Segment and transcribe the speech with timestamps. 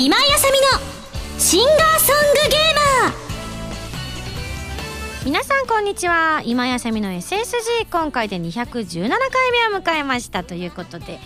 [0.00, 2.60] 今井あさみのシンガーソングゲー
[3.02, 3.14] マー。
[5.24, 6.40] 皆さんこんにちは。
[6.44, 9.18] 今井あさみの SSG 今回で217回
[9.72, 11.18] 目を迎えましたということで、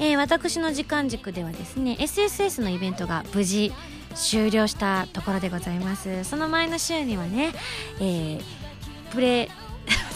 [0.00, 3.70] えー、私の時間軸ではですね SSS のイベントが無事
[4.14, 6.24] 終了したところでございます。
[6.24, 7.52] その前の週にはね、
[8.00, 8.42] えー、
[9.10, 9.50] プレ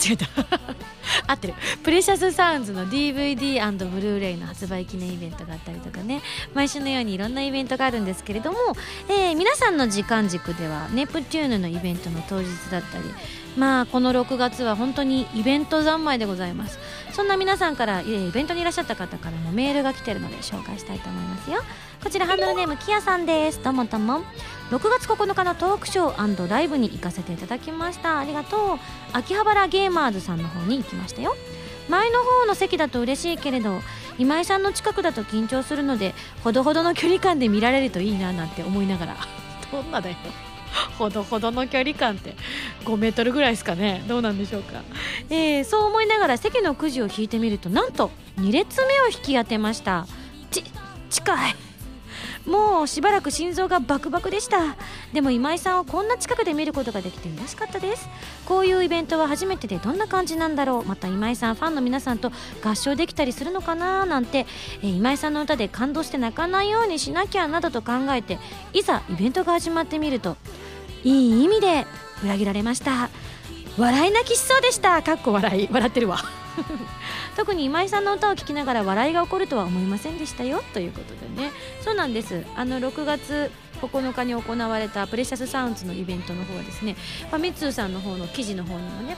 [0.09, 0.27] 違えた。
[1.27, 1.55] 合ってる。
[1.82, 6.23] プレシャスサウンズの DVD& ブルーレイの発売記念イベントがあったりとかね。
[6.54, 8.59] 毎週のようにいろんなイベントがあるんですけれども、
[9.09, 13.04] えー、皆さんの時間軸ではネプチューヌのイベントの当日だったり
[13.57, 16.79] まあこの6月は本当にイベント三昧でございます。
[17.13, 21.61] そんな皆さんからイベントにいらっしゃった方からもメールが来てるので紹介したいと思いますよ。
[22.03, 23.63] こちらハンドルネームキヤさんです。
[23.63, 24.23] どうもどうも。
[24.71, 28.18] 6月9日のトークショーライブに行かせていただきました。
[28.21, 28.79] ありがとう。
[29.13, 31.35] 秋葉原ゲーマーズさんの方に行きましたよ。
[31.90, 33.81] 前の方の席だと嬉しいけれど
[34.17, 39.17] 今井さんの近くだと緊張するのでほどほどの距離感で見られるといいななんて思いながら。
[39.73, 40.17] どんなだよ。
[40.99, 42.35] ほどほどの距離感って
[42.85, 44.05] 5メートルぐらいですかね。
[44.09, 44.83] どうなんでしょうか、
[45.29, 50.07] えー、そう思いながら席のくじを引いてみるとなんと2列目を引き当てました。
[50.51, 50.65] ち
[51.11, 51.57] 近い。
[52.47, 54.77] もうしばらく心臓がバクバクでした。
[55.12, 58.09] でも今井さんをこんな近くで見ることができて嬉しかったです。
[58.47, 60.84] こういうイベントは初めてでどんな感じなんだろう。
[60.84, 62.33] また今井さんファンの皆さんと
[62.65, 64.07] 合唱できたりするのかな？
[64.07, 64.47] なんて、
[64.83, 68.39] えー、今井さんの歌で感動して泣かないようにしなきゃなどと考えて
[68.73, 70.37] いざイベントが始まってみると
[71.05, 71.87] いい意味で
[72.25, 73.11] 裏切られました。
[73.79, 75.03] 笑い泣きしそうでした。
[75.03, 75.69] かっこ笑い。
[75.70, 76.19] 笑ってるわ。
[77.37, 80.62] 特に今井さんの歌を聴きながら笑いが起こるとは思いませんでしたよ。
[80.75, 81.53] ということでね。
[81.83, 82.45] そうなんです。
[82.56, 86.97] あの6月9日に行われたプレシャスサウンズのイベントの方はですね、
[87.31, 89.17] ファ、ミツーさんの方の記事の方にもね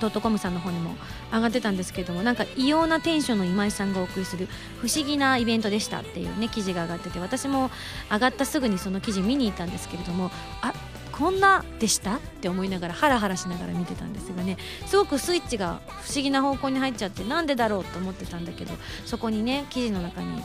[0.00, 0.94] ドットコムさんの方にも
[1.32, 4.48] 上がってたんですけどもなんか異様なテンションの今井さんがお送りする
[4.80, 7.70] 不思議なイベントでしたっていうね記事が上がってて私も
[8.10, 10.30] 上がったすぐにその記事見に行ったんですけれども
[10.62, 10.72] あ
[11.12, 12.16] こんなでした？
[12.16, 18.74] って思いながらハラハラしながら見てたんですがねすごくスイッチが不思議な方向に入っちゃってなんでだろうと思ってたんだけど
[19.06, 20.42] そこにね記事の中にあの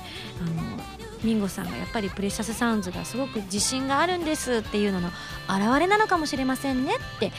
[1.23, 5.09] ミンゴさんがやっぱりプレシャスサウンズがすごく自信があるんですっていうのの
[5.49, 7.33] 表れなのかもしれませんねって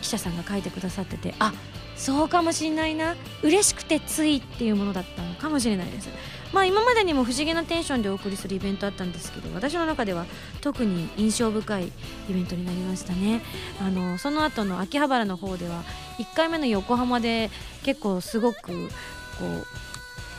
[0.00, 1.52] 記者さんが書いてくださっててあ
[1.96, 3.16] そうかもしれないな。
[3.42, 6.08] 嬉しくてついっていうものだったのかもしれないです。
[6.52, 10.24] まあ今までにも不思議なテンションでお送りするイベントあったんですけど私の中では
[10.60, 11.92] 特に印象深いイ
[12.32, 13.42] ベントになりましたね。
[13.80, 15.82] あのその後の秋葉原の方では
[16.18, 17.50] 1回目の横浜で
[17.82, 19.66] 結構すごくこう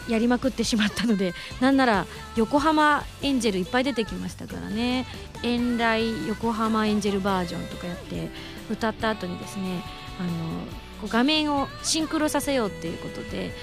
[0.09, 2.05] やりまくってしまったのでなんなら
[2.35, 5.05] 横浜エンジェルいっぱい出てきましたからね
[5.43, 8.29] 「遠来横浜エンジェルバージョン」とかやって
[8.71, 9.83] 歌った後にですね
[10.19, 10.29] あの
[11.01, 13.55] こう画面をシンクロさせようっていうことで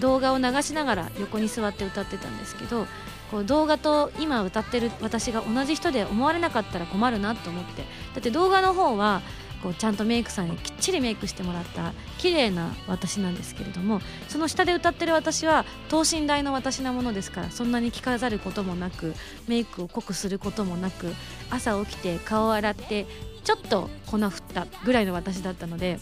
[0.00, 2.86] 動画を流しながら横に座って歌ってたんですけど
[3.30, 7.82] こう動画と今歌ってる私が同じ人で思われなかったら困るなと思って
[8.14, 9.22] だって動画の方は
[9.62, 19.14] こうちゃんとメイクさんにきっちりメイクしてもらった綺麗な私なんですけれどもその下で歌ってる私は等身大の私なものですからそんなに着飾ることもなく
[19.46, 21.12] メイクを濃くすることもなく
[21.50, 23.06] 朝起きて顔を洗って
[23.44, 25.98] ちょっと粉振ったぐらいの私だったので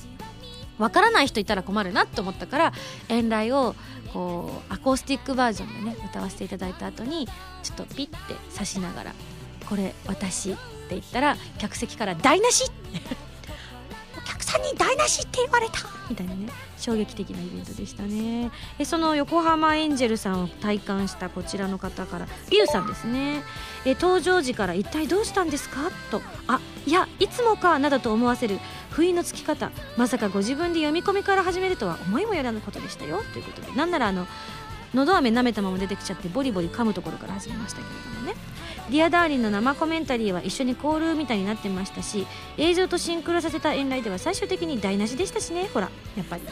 [0.79, 2.73] わからない人いたら困るなと思ったから
[3.09, 3.75] 遠来を
[4.15, 7.29] こうアコースティックバージョンでね歌わせていただいた後に
[7.63, 9.15] ちょっとピッて刺しながら
[9.69, 10.61] 「これ私」って
[10.91, 12.71] 言ったら客席から「台無し!」
[13.29, 13.30] お
[14.31, 15.81] 客さんに台無しって言われた。
[16.09, 18.51] みたいなね衝撃的なイベントでしたね。
[18.79, 23.43] えその横浜エンジェルさんを体感したこちらの方からリュウさんですね。
[23.85, 25.91] え登場時から一体どうしたんですか？
[26.11, 28.59] とあいやいつもかなどと思わせる
[28.91, 33.23] 不意のつき方まさかご自分で読み込みから始めるとは思いもよらぬことでしたよ。
[33.33, 34.27] ということでなんならあの
[34.95, 38.35] のど飴舐めたまま出てきちゃってボリボリ噛むところから始めましたけれどもね
[38.89, 42.27] 「Dear Darling の生コメンタリーは一緒にコールみたいになってましたし
[42.57, 45.69] 映像とシンクロさせた遠来では最終的に台無しでしたしね。
[45.73, 46.43] ほらやっぱり。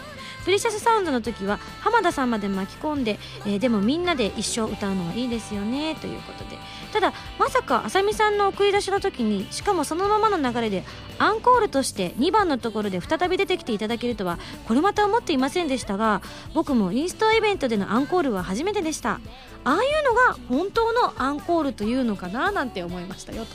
[0.49, 6.57] Precious Sound の時は浜田さんまで巻き込んで、えー、でもみんなで一生歌うのはいいですよねということで。
[6.91, 10.85] ただまさかあさみさんの送り出しの時にしかもそのままの流れで
[11.19, 16.23] アンコールとして2番のところで再び出てきていただけるとはこれまた思っていませんでしたが
[16.55, 19.21] 僕もインストイベントでのアンコールは初めてでした。
[19.65, 23.45] ああいうのが本当のアンコールというのかななんて思いましたよ。
[23.45, 23.51] と。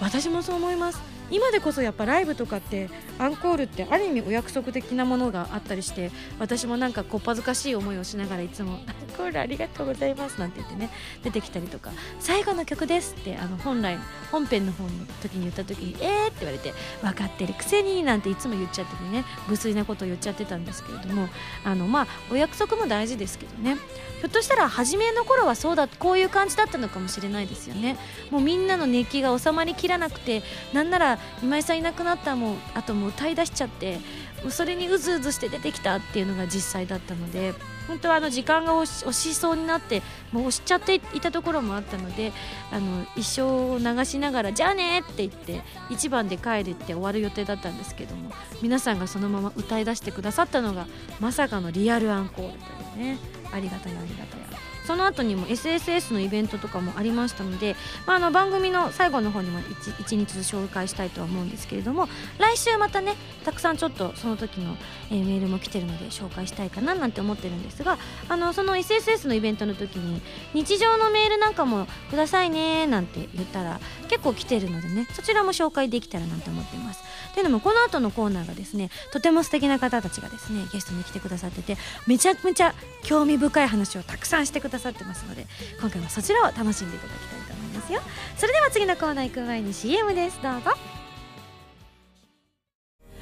[0.00, 1.17] 私もそう思います。
[1.30, 2.88] 今でこそやっぱライブとかって
[3.18, 10.90] アンコールってある意味お約束的なものがあったりして私もなんかこっぱずかしい思いをしながらいつも「アンコールありがとうございます」なんて言ってね
[11.22, 11.90] 出てきたりとか
[12.20, 13.98] 「最後の曲です」ってあの本来
[14.30, 14.90] 本編の方の
[15.22, 16.72] 時に言った時に「えー!」って言われて
[17.02, 21.28] 「分かってるくせに」なんていつも言っちゃっててね無粋なことを言っちゃってたんですけれども
[21.64, 23.76] あのまあお約束も大事ですけどね
[24.20, 27.96] ひょっとしたら初めの頃はそうだこういう感じだったのかもしれないですよね
[28.30, 30.42] もうみんなの熱気が収まりきらなくて
[30.72, 33.98] なんなら今井さんいなくなったもあともう歌い出しちゃって
[34.42, 37.54] もうそれにうずうずして出てきたっていうのが実際だったので
[37.86, 42.32] 本当はあの時間が押しそうになってもう押しちゃっていたところもあったので
[42.70, 48.30] あの一生を流しながら「じゃあね」って言って1番で帰るって終わる予定だったんですけども
[48.60, 50.86] 皆さんがそのまま歌い出してくださったのが
[51.18, 53.38] まさかのリアルアンコールというね。
[53.52, 54.47] ありがたいありがたい。
[54.88, 57.76] その後にも SSS のイベントとかもありましたので、
[58.06, 62.08] まあ、あの番組の最後の方にも 1, 日紹介したいとは思うんですけれども
[62.38, 63.14] 来週またね
[63.44, 64.78] たくさんちょっとその時の、
[65.10, 67.98] えーメールも来てるので紹介したいかななんて思ってるんですが
[68.30, 70.22] あのその SSS のイベントの時に
[70.54, 77.02] 日常のメールなんかもくださいねなんて言ったら結構来てるのでねそちらも紹介できたらなんて思ってます。
[77.34, 81.76] というのもこの後のコーナーがですねとても素敵な方たちがですねゲストに来てくださってて
[82.06, 85.46] めちゃくちゃ興味深い話をたくさんしてくださってださってますので
[85.80, 88.00] 今回はそちらを楽しんでいただきたいと思いますよ。
[88.36, 90.40] それでは次のコーナー行く前に CM です。
[90.42, 90.72] どうぞ。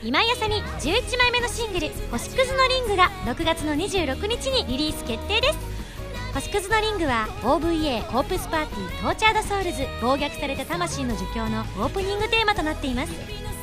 [0.02, 5.58] 今井あさみ11枚目のシングル「星屑のリング」が6月の26日にリリース決定です。
[6.34, 13.12] 星屑のリングは OVA コープスパーティートーチャードソウルズ暴虐された魂の呪叫のオープニングテーマとなっています。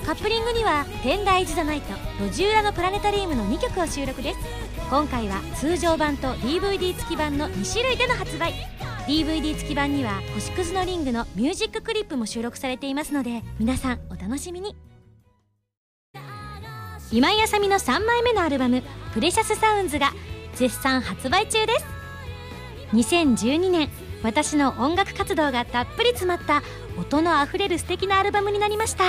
[0.07, 4.62] カップリングには「Tender is the Night」「路地裏のプラネタリウム」の2曲を収録です。
[4.93, 8.53] 今回は通常版と DVD 付き版の2種類での発売。
[9.07, 14.75] DVD 付き版には星屑のリングのミュージッククリップも収録されていますので皆さんお楽しみに。
[17.11, 18.83] 今井あさみの3枚目のアルバム
[19.15, 20.11] 「プレシャスサウンズ」が
[20.53, 21.85] 絶賛発売中です。
[22.93, 23.89] 2012年
[24.21, 26.61] 私の音楽活動がたっぷり詰まった
[26.99, 29.05] 音のあふれる素敵なアルバムになりました。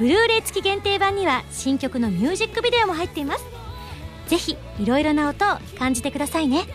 [0.00, 3.67] ブルーレイ付き限定版には新曲のミュージックビデオも入っています。
[4.28, 6.66] ぜひいろいろな音を感じてくださいね。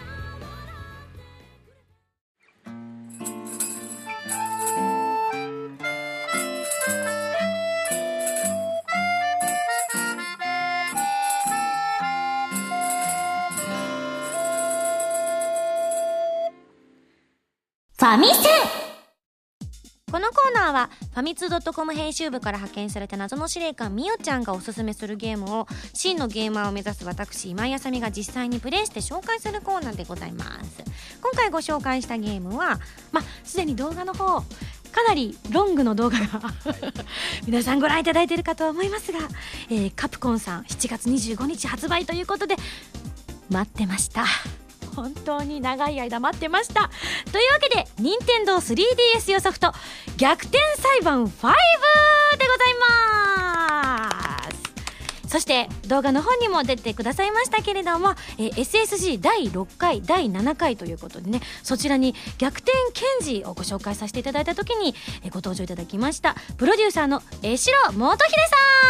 [17.96, 18.50] ファミセ
[18.80, 18.83] ン。
[20.34, 30.84] コーナーはファミツー .com 編集部から派遣された謎の司令官みおちゃんがおすすめするゲームを真のゲーマーを目指す私今井あさみが実際にプレイして紹介するコーナーでございます。
[31.22, 32.80] 今回ご紹介したゲームは
[33.12, 34.42] まあすでに動画の方
[34.92, 36.54] かなりロングの動画が
[37.48, 39.20] 皆さんご覧いただいているかと思いますが、
[39.70, 42.56] えーカプコンさん7月25日発売ということで
[43.50, 44.26] 待ってました。
[44.96, 46.90] 本当に長い間待ってました。
[47.32, 49.74] というわけで任天堂 3DS 用ソフト
[50.18, 51.28] 「逆転裁判5」
[52.38, 52.74] でござい
[53.36, 53.43] ます。
[55.34, 64.94] そして動画の方にも出てくださいましたけれども、えー SSG 第6回第7回ということでねそちらに逆転検事をご紹介させていただいた時に、
[65.24, 68.32] えーご登場いただきましたプロデューサーの江代元秀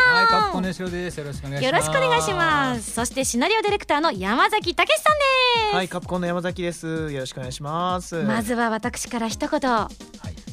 [0.10, 1.18] さんはい、カッコネシロです。
[1.18, 1.66] よろしくお願いします。
[1.66, 7.10] よろしくお願いしますそしてシナリオディレクターの山崎武さんです、はい、カプコンの山崎です。
[7.10, 8.22] よろしくお願いします。
[8.24, 9.90] まずは私から一言は
[10.28, 10.53] い。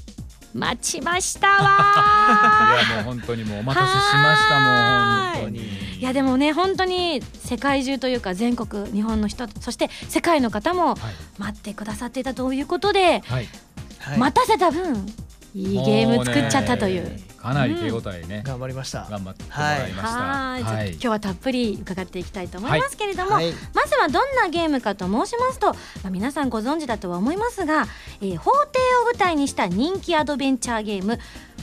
[0.54, 4.60] 待ちましたわ いや、もう本当にもうお待たせしました。
[4.60, 5.80] もう本当に。
[6.00, 10.98] いやでもね本当に世界中というか全国日本の人そして世界の方もはい。
[11.38, 13.48] 待ってくださっていたということで、はい。
[13.98, 15.06] はい、待たせた分
[15.54, 19.06] いいゲーム作っちゃったというかなり手応えね、頑張りました。
[19.10, 20.18] 頑張ってもらいました。
[20.18, 25.78] はい、ちょっと今日はたっぷり伺っていきたいと思いますけれども、はい、まずはどんなゲームかと申しますと、ま
[26.08, 27.86] あ、皆さんご存知だとは思いますが、
[28.20, 31.18] えー法廷を舞台にした人気アドベンチャーゲーム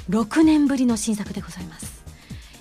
[0.09, 2.06] 6年ぶりの新作でございます。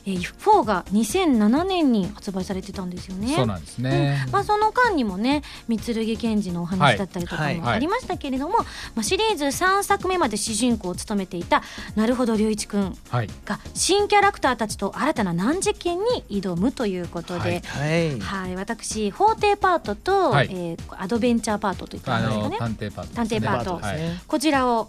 [0.07, 3.35] えー、4が2007年に発売されてたんですよね。
[3.35, 4.25] そうなんですね。
[4.31, 8.65] まあ、その間にもね三剣賢治のお話だったりとかはいもありましたけれども、ま
[9.01, 11.63] あ、シリーズ3作目まで主人公を務めていた
[11.97, 13.29] なるほど龍一くんはい。
[13.45, 23.99] が新キャラクターたちと新たな難事件に挑むということで、はいはい、はい、私法廷パートと、はいえーアドベンチャーパートといったんですかね探偵パート、探偵パートはい。
[24.27, 24.89] こちらを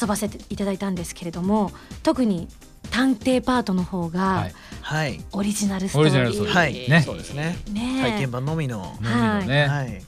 [0.00, 2.48] 遊ばせていただいたんですけれども特に
[2.90, 4.54] 探偵パートの方はがい。
[4.80, 6.56] はい、オリジナルストーリー、オリジナルストーリー。
[6.56, 7.02] はい、ね。
[7.02, 7.56] そうですね。
[7.70, 7.98] ね。
[8.00, 8.94] え体験版のみの。
[9.00, 9.66] 飲みのね。
[9.66, 10.02] はい、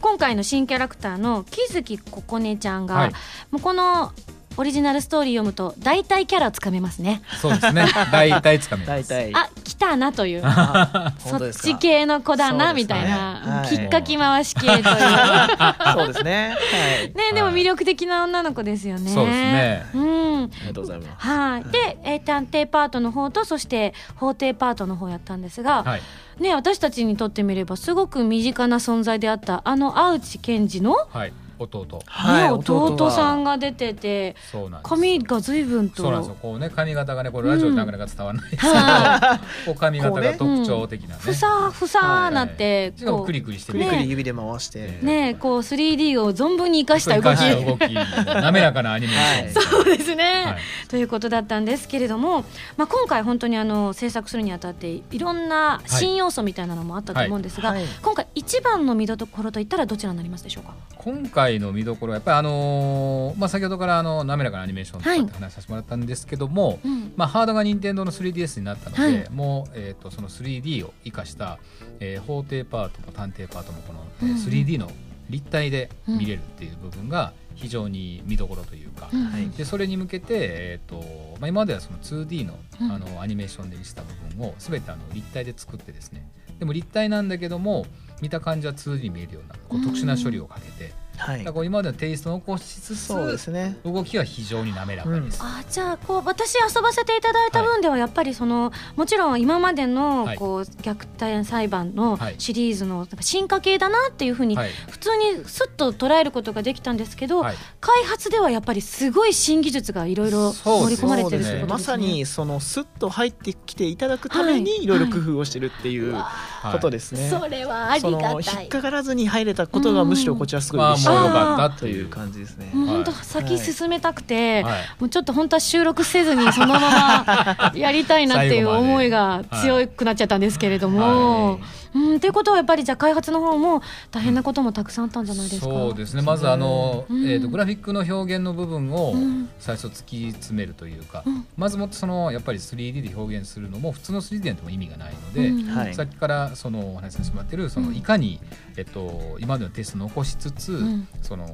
[0.00, 3.12] 今回の新キャラクターの木月ここねちゃんが、はい。
[3.50, 4.12] もうこの
[4.56, 7.22] オリジナルストーリー読むと大体キャラつかめますね。
[7.40, 7.86] そうですね。
[8.12, 9.08] 大体つかめます。
[9.08, 9.34] 大体。
[9.34, 10.42] あ来たなという。
[10.44, 13.68] あそっ本当ですかち系の子だなみたいな、はい。
[13.68, 14.82] きっかき回し系という。
[14.82, 16.54] そうですね。
[16.56, 17.08] はい。
[17.14, 19.10] ねでも魅力的な女の子ですよね。
[19.10, 19.86] そうですね。
[19.94, 20.44] うん。
[20.44, 21.26] ありがとうございます。
[21.26, 26.02] はい、で、えー探偵パートの方とそして法廷パートの方やったんですが、はい。
[26.40, 31.32] ね私たちにとってみればすごく身近な存在であったあの青内健二の、はい
[31.64, 32.00] 弟。
[32.06, 36.02] はいね、弟さんがが出ててそうなんです髪が随分と。
[36.02, 36.36] そうなんですよ。
[36.40, 38.50] こうね髪型がねこれラジオでなかなか伝わらない。
[38.50, 41.14] ですけど、は こう髪型が特徴的なね。
[41.18, 44.98] ふさふさなって、しかもこうクリクリしてくりくねり指で回して。
[45.02, 45.34] ね。
[45.34, 48.42] こう 3D を存分に生かした動き生かした動き。
[48.42, 50.58] 滑らかなアニメーション、 そうですね、はい。
[50.88, 52.44] ということだったんですけれども、
[52.76, 57.78] まあ、今回本当にあの制作するにあたっていろんな新要素みたいなのもあったと思うんですが、はい。
[57.78, 57.88] はい。
[58.02, 60.74] 今回一番の見どころといったらどちらになりますでしょうか？
[60.96, 65.20] 今回の見どころはやっぱりあのーまあ、先ほどからあの滑らかなアニメーションとかはい。
[65.20, 69.30] って話させてもらったんですけども、うんまあ、ハードが任天堂の 3DS になったので、はい。
[69.30, 71.58] もう、えー、とその 3D を生かした、
[71.98, 74.36] えー法廷パートも探偵パートもこの、えーうん。
[74.36, 74.90] 3D の
[75.28, 79.24] 立体で見れるっていう部分が非常に見どころというか、うん。
[79.24, 79.48] はい。
[79.50, 82.92] でそれに向けて、えーとまあ、今まではその 2D のうん。
[82.92, 86.28] あのアニメーションでした部分を全てあの立体で作ってですね。
[86.58, 87.86] でも立体なんだけども
[88.20, 91.38] 見た感じは 2D に見えるようなこう特殊な処理をかけて、はい。
[91.38, 93.76] だからこう今までのテイストを残しつつそうですね。
[93.84, 95.38] 動きは非常に滑らかです。
[95.42, 100.36] あじゃあこう私遊ばせていただいた分ではやっぱりそのもちろん今までのはい。
[100.36, 102.34] こう虐待裁判のはい。
[102.38, 104.70] シリーズのなんか進化系だなっていうふうにはい。
[104.88, 107.56] 普通にスッと捉えることができたんですけど、はい。
[107.80, 111.64] 開発ではやっぱりすごい新技術がいろいろ盛り込まれてるねことですね。
[111.66, 114.86] まさにそのスッと入ってきていただくためにい。
[114.86, 117.30] ろいろ工夫をしてるっていうはいことですね。
[117.30, 118.34] それはありそがたい。
[118.34, 122.70] の引っかからずに入れたことがむしろこちらすごいまあ嬉しいもうよかったという感じですね。
[122.72, 123.24] もう本当はい。
[123.24, 124.74] 先進めたくて、はい。
[124.98, 131.60] もうちょっと本当は収録せずにそのままやりたいなっていう思いが強くなっちゃったんですけれども。
[131.92, 135.66] はいうん、ということはやっぱりじゃあ開発の方も大変なこともたくさんあったんじゃないですか？
[135.66, 136.22] そうですね。
[136.22, 137.28] まずあの、うん。
[137.28, 139.48] えー、とグラフィックの表現の部分をうん。
[139.58, 141.46] 最初突き詰めるというか、うん。
[141.56, 145.68] まずもってそのやっぱり 3D で表現するのも普通の 3D でも意味がないので、うん。
[145.68, 145.94] はい。
[145.94, 147.96] さっきからそのお話しさせてもらってるそのうん。
[147.96, 148.40] いかに、
[148.76, 151.08] えっと、今までのテストを残しつつ、ん。
[151.22, 151.46] その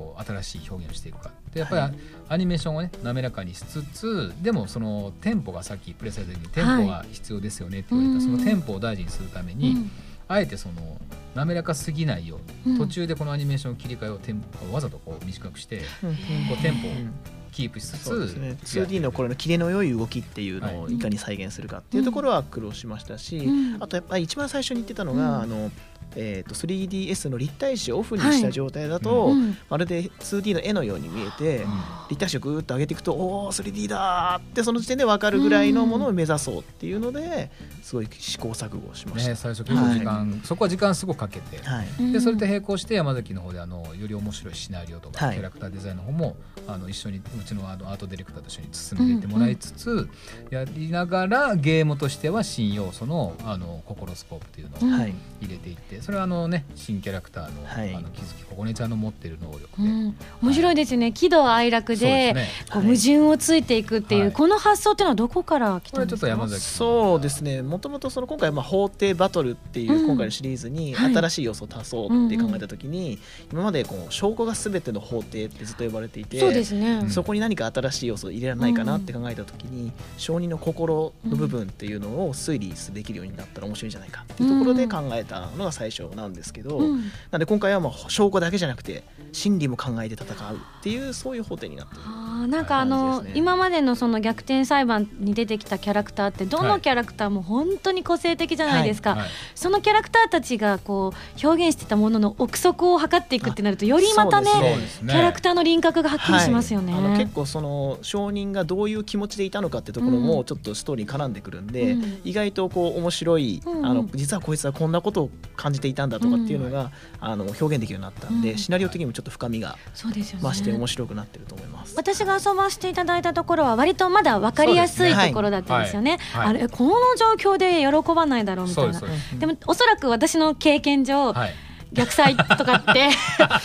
[0.00, 1.94] こう新しい表現をしていくかでやっぱり、はい。
[2.30, 9.90] アニメーションをね滑らかにしつつでもそのテンポがさっきプレイされた時にテンポが必要ですよねって言われた、はいそのテンポを大事にするために、うん。
[10.28, 10.98] あえてその
[11.34, 12.74] 滑らかすぎないよううん。
[12.74, 16.10] に途中でこのアニメーションを切り替えをテンポわざとこう短くしてうん。
[16.48, 17.12] こうテンポをうん
[17.52, 18.56] キープしつつ、ね。
[18.62, 20.96] 2D の頃のキレの良い動きっていうのをい。
[21.00, 23.82] かに再現するかっていうところは苦労しましたし、うん。
[23.82, 25.42] あとやっぱり一番最初に言ってたのが、うん。
[25.42, 25.70] あの
[26.16, 29.56] えー、と 3DS の立体視をオフにした状態だと、うん。
[29.68, 31.64] まるで 2D の絵のように見えて、
[32.08, 37.50] 立体視をぐーっと上げていくとおお 3D だーってその時点で分かるぐらいのものを目指そうっていうので
[37.82, 39.30] すごい試行錯誤をしました。
[39.30, 41.88] ね、最初結構時間、そこは時間すごくかけて、はい。
[41.98, 42.12] うん。
[42.12, 45.34] でそれと並行して山崎の方であのより面白いシナリオとか、はい。
[45.36, 46.36] キャラクターデザインの方も
[46.66, 50.08] あの一緒にうちのあのアートディレクターと一緒に進めていってもらいつつ、
[50.50, 54.90] やりながらゲームとしては新要素のあの心スコープというのをうん。
[54.90, 55.14] はい。
[55.40, 57.94] 入れていってそれはあのね新キャラクターの,、はい。
[57.94, 61.12] あの木月ここねちゃんの持ってる能力で、うん、面白いですよね。
[61.12, 62.48] 喜怒哀楽でね。
[62.72, 64.32] こう矛盾をついていくっていう、はい。
[64.32, 67.62] この発想っていうのはどこから来これはちょっとたんですかそうですね。
[67.62, 70.06] もともとその今回まあ法廷バトルっていううん。
[70.06, 71.14] 今回のシリーズにはい。
[71.14, 73.18] 新しい要素を足そうって考えた時に
[73.52, 77.10] 今までこう証拠が全ての法廷ってずっと呼ばれていてそうですね、うん。
[77.10, 87.10] そこに何か新しい要素を入れられないかなって考えた時に証人の心の部分っていうのを推理できるようになったら面白いんじゃないかっていうところで考えたのが最初なんですけど、うん。
[87.30, 92.00] なんで今回はもう証拠だけじゃなくて心理も考えて戦うっていうそういう法廷になってる。
[92.04, 93.32] あーなんかあの、ね。
[93.34, 96.68] 今までのその逆転裁判に出てきたキャラクターってどはい。
[96.68, 104.78] のキャラクターも本当に個性的じゃないですか、はいそのキャラクターたちがこう表現してたものの奥底を測っていくってなるとよりまたねね。
[105.00, 106.92] キャラクターの輪郭がはっきりしますよね。
[106.92, 107.04] はい。
[107.04, 110.22] あの結構その証人がどういう気持ちでいたのかってところうん。
[110.22, 112.20] もちょっとストーリーに絡んでくるんで、うん。
[112.24, 113.86] 意外とこう面白い、うん。
[113.86, 118.58] あの実はこいつはこんなことを感じていたんだとかっていうのが、あの表現できるようになったんで、うん。
[118.58, 120.12] シナリオ的にもちょっと深みが増
[120.52, 121.94] して面白くなってると思います。
[121.96, 126.18] 私が遊ばせていただいたところは割とまだ分かりやすいところだったんですよね。
[126.32, 126.46] はい。
[126.46, 126.56] はい。
[126.56, 129.00] あれこの状況で喜ばないだろうみたいな。
[129.38, 131.54] でもおそらく私の経験上、はい。
[131.92, 133.10] 逆祭とかって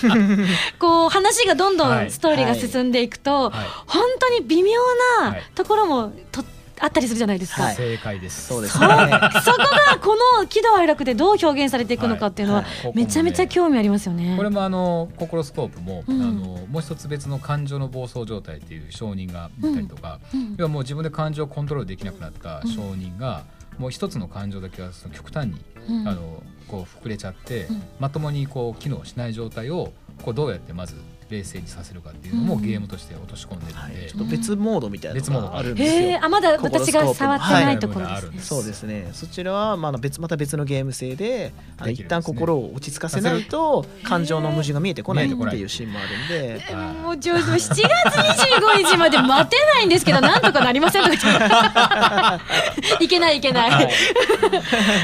[0.80, 2.08] こう話がどんどはい。
[2.08, 3.66] んストーリーが進んでいくと、はい。
[3.86, 4.80] 本当に微妙
[5.22, 5.44] はない。
[5.54, 6.44] ところもと
[6.80, 7.76] あったりするじゃないですか、はい。
[7.76, 8.48] 正解です。
[8.48, 8.80] そうです。
[8.80, 12.92] ねそこがこの喜怒哀楽でどう表現されていくのかっていうのははい。
[12.96, 14.36] めちゃめちゃ興味ありますよね。
[14.38, 16.22] これもあのココロスコープも、うん。
[16.22, 16.32] あの
[16.68, 20.56] もう一つ別の感情の暴走状態っていう証人がいたりとか、うん。
[20.58, 23.44] 要はもう自分で感情をコントロールできなくなった証人が、
[23.78, 25.56] もう一つの感情だけはその極端に、
[25.88, 26.08] うん。
[26.08, 27.84] あのこう膨れちゃって、うん。
[28.00, 30.96] まともにこう機能しない状態をこうどうやってまず
[31.30, 32.62] 冷静にさせるかっていうのもうん。
[32.62, 35.50] ゲームとして落とし込んでるんで、はい、ちょっと別モードみたいなのが別モード。
[35.50, 36.02] があるんですよ。
[36.02, 38.30] へえあまだ私が触ってないところですね。
[38.30, 38.40] はい。
[38.40, 39.10] そうですね。
[39.14, 45.26] そちらはまあ別また別のゲーム性で、でね一旦心を落ち着かせないと感情の矛盾が見えてこない。
[45.26, 52.40] っていうシーンもあるんで、えもうちょっと7月25日まで待てないんですけど なんとかなりませんとか
[52.90, 53.04] 言って。
[53.04, 53.72] いけないいけない。
[53.72, 53.90] はい。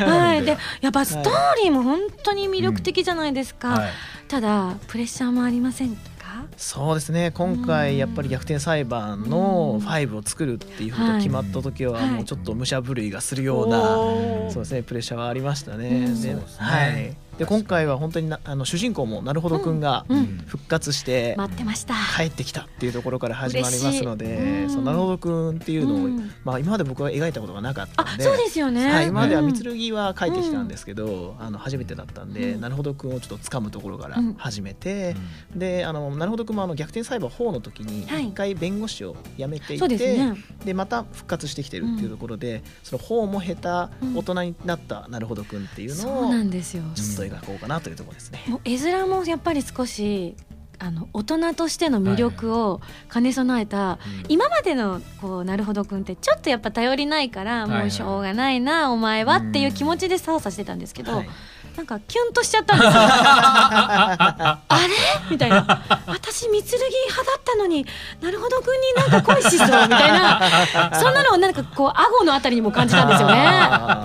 [0.05, 3.91] はい、 でやっぱストーリーも本当に魅力的じゃないですか、はい
[4.31, 6.45] ただプレッシャーもありませんか？
[6.55, 7.31] そうですね。
[7.31, 12.09] 今回やっぱり逆転裁判の5を作るっていうふうに決まった時ははい。
[12.11, 13.97] もうちょっと武者震いがするような、
[14.49, 14.83] そうですね。
[14.83, 15.89] プレッシャーはありましたね。
[15.89, 16.21] うん。
[16.21, 16.65] でそうですね。
[16.65, 17.17] はい。
[17.41, 20.05] で今回は本当になあの主人公もなるほどくんが
[20.45, 21.33] 復活して。
[21.39, 21.95] 待ってました。
[22.15, 24.69] 帰ってきたっていうところから始まりますので、うん。
[24.69, 26.31] そのなるほどくんっていうのを、うん。
[26.43, 29.51] まあ今まで僕は描いたことがなかったんで、あそうですよね、はい、今まではうん。
[29.55, 32.61] 三剣は書いてきたんですけど、あの初めてだったんで、うん。
[32.61, 34.33] なるほどくんをちょっと掴むところからうん。
[34.35, 35.15] 始めて、
[35.55, 38.27] であのなるほどくんもあの逆転裁判4の時にはい。
[38.27, 40.35] 一回弁護士を辞めていて、ですね。
[40.63, 44.15] でまた復活してきてるっていうところで、その4も経たうん。
[44.15, 46.83] 大人になったなるほどくんっていうそうのをなんですよ。
[46.93, 48.43] ちょっと描こうかなというところですね。
[48.47, 50.35] もう絵面もやっぱり少し
[50.79, 52.81] あの大人としての魅力を
[53.13, 53.97] 兼ね備えた、うん。
[54.29, 61.29] 今までのこうなるほどくんってちょっとやっぱ頼りないから、もうしょうがないなお前はっていう気持ちで操作してたんですけど、はい
[61.75, 62.91] なんかキュンとしちゃったんですよ。
[63.01, 64.77] あれ？
[65.31, 65.65] みたいな。
[66.07, 67.85] 私三剣派だったのに
[68.21, 70.41] なるほどくんになんか恋しそうみたいな。
[70.99, 73.35] そんなのをなんかこう顎のあたりにも感じたんですよね。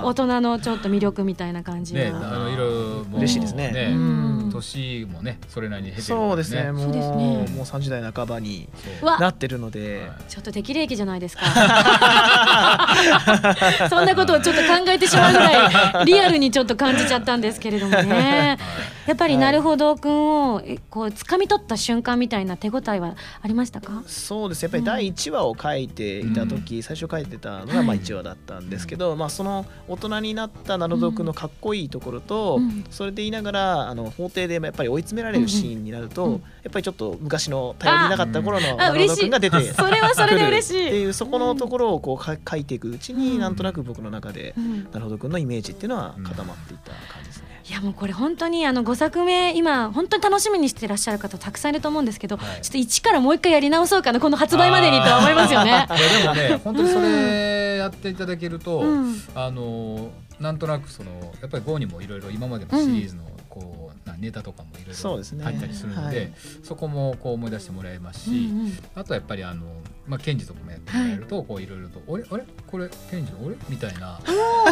[0.03, 2.77] 大人のちょっと魅力みたいな感じが、ね、あのいろいろ
[3.19, 3.91] 嬉しいですね。
[3.93, 4.51] うん。
[4.53, 6.71] 年もねそれなりに経てるそうですね。
[6.73, 7.47] もそうですね。
[7.49, 8.69] うもう30代半ばに
[9.03, 11.45] なってるので、はいちょっと適齢期じゃないですか。
[13.89, 18.59] そんなことをちょっと考えてしまうぐらいリアルにちょっと感じちゃったんですけれどもね。
[19.07, 24.03] やっぱりなるほどくんをえこう掴み取った瞬間みたいな手応えはありましたか？
[24.07, 24.63] そうです。
[24.63, 32.85] やっぱり第1話を書いていた時、最初書いてたのがまあ1話だったんですけど、まあ、その大人になったナルド君のかっこいいところと、うん。
[32.91, 36.33] それで言いながらあの法廷でやっぱり追い詰められるシーンになると、うん。
[36.33, 40.87] やっぱりちょっと昔の頼りなかった頃のあナルド君が出てそれはそれで嬉しい。
[40.89, 43.39] っていうそこのところをこうか書いていくうちに、うん。
[43.39, 44.85] なんとなく僕の中で、うん。
[44.85, 47.46] なるほど君のイメージっていうのは固まっていった感じですね。
[47.69, 55.71] いやもうこれ本当にあの5作目今本当に楽しみにしてらっしゃる方たくさんいると思うんですけど、はいちょっと一からもう一回やり直そうかなこの発売までにとは思いますよね。
[55.75, 55.87] いや
[56.23, 63.23] でもね本当にそれやっていただけると、うんあのなんとなくそのやっぱり GO にもいろいろ今までのシリーズの
[63.58, 66.32] こう、なネタとかもいろいろ入ったりするのではい。
[66.62, 68.78] そこもこう思い出してもらえますし、うんうん。
[68.95, 69.64] あとはやっぱりあの、
[70.06, 72.25] まあ、ケンジとかもやってもらえると、こういろいろと「あれ？
[72.30, 72.45] あれ？
[72.66, 74.21] これケンジの俺?」みたいな。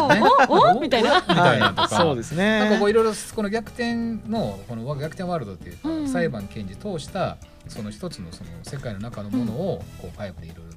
[0.01, 0.21] おね？
[0.21, 1.19] ーおおみたいな。
[1.21, 2.59] みたいなとか、そうですね。
[2.59, 3.95] なんかこういろいろこの逆転
[4.29, 10.74] のこの逆転ワールドっていうか、うん裁判検事通したその一つのその世界の中のものをこうファイブでいろいろと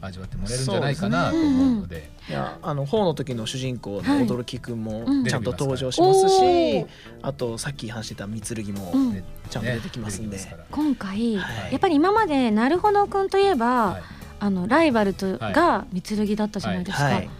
[0.00, 2.10] 味わってもらえるんじゃないかなと思うので。
[2.28, 4.26] いやあの4の時の主人公のはい。
[4.26, 5.24] 驚きくんもうん。
[5.24, 6.86] ちゃんと登場しますおし、ー
[7.22, 9.12] あとさっき話してた三剣もうん。
[9.12, 10.36] ねちゃんと出てきますんで。
[10.36, 11.72] ね今回、はい。
[11.72, 14.02] やっぱり今までなるほどくんといえば、はい。
[14.40, 15.52] あのライバルとはい。
[15.52, 17.24] が三剣だったじゃないですか、はい。
[17.24, 17.30] こ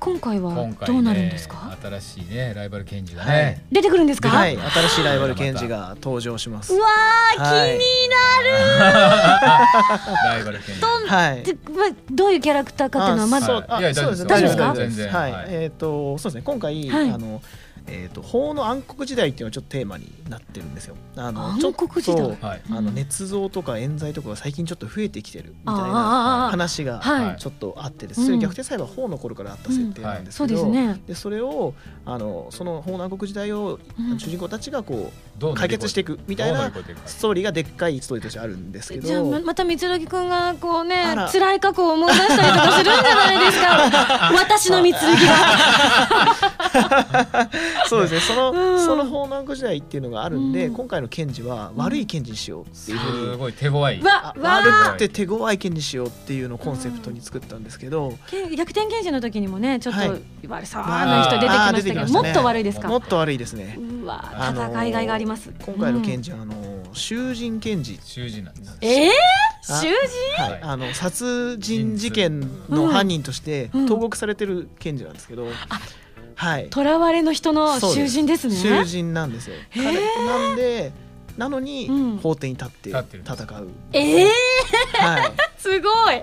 [0.00, 0.54] 今回は
[0.86, 3.44] どうなるんねですか、新しいねライバル検事がはい。
[3.44, 6.74] ね、出てくるんですか、はい、新しいライバル検事が登場します。
[6.74, 6.80] う。
[6.80, 7.78] わー、はい。
[7.78, 7.84] 気に
[10.24, 10.84] ライバル検事。
[11.08, 11.44] はい。
[12.10, 15.20] どういうキャラクターかっていうのはまず、そうあいやそうです大丈夫ですか大丈夫です全然。
[15.20, 15.32] はい。
[15.32, 16.42] はいえっとそうですね。
[16.44, 17.10] 今回はい。
[17.10, 17.42] あの
[17.86, 20.96] えー、と法の暗黒時代っていうのはちょっとテーマになってるんですよ。
[21.16, 36.72] あの暗黒時代ちょっとはいあの捏造とか冤罪とかが最近ちょっと増えてきてるみたいな話がはいちょっとあってですね、それ逆転裁判は法の頃からあった設定なんですそうけど、ですねでそれをあのその法の暗黒時代をうん主人公たちがこどうう解決していくみたいな
[37.06, 45.32] ストーリーがでっかいストーリーとしてあるんですけどじゃあままた三剣くんがこうね辛い過去を思い出したりとかするんじゃないですか私の三剣が
[47.88, 48.20] そうですね。
[48.20, 48.80] その、うん。
[48.84, 50.74] その法の暗黒時代っていうのがあるんで、うん。
[50.74, 54.00] 今回の検事は悪い検事にしようっていうふうに、すごい手強い。
[54.02, 60.22] わ悪くて手強い検事しようっていうのをコンセプトに作ったんですけど、け逆転検事の時にもねちょっとはい。
[60.48, 62.88] 悪そうな人出てきましたけど、あー出てきましたねもっと悪いですか？
[62.88, 63.78] もっと悪いですね。
[63.78, 65.52] うわあのー戦いがいがあります。
[65.64, 66.54] 今回の検事はあの
[66.92, 68.00] 囚人検事。
[68.04, 69.10] 囚人なんですえー、
[69.68, 69.88] あ囚
[70.36, 70.42] 人？
[70.42, 73.86] はい、あの殺人事件の犯人としてうん。
[73.86, 75.46] 投獄されてる検事なんですけど、
[76.36, 76.68] はい。
[76.72, 78.54] 囚われの人のそう囚人ですね。
[78.54, 79.56] 囚人なんですよ。
[79.74, 79.94] 彼
[80.26, 80.92] なんで
[81.36, 82.16] なのにうん。
[82.18, 83.42] 法廷に立って立ってるんです。
[83.42, 84.28] 戦う、ええ
[84.94, 86.22] はい、 すごい。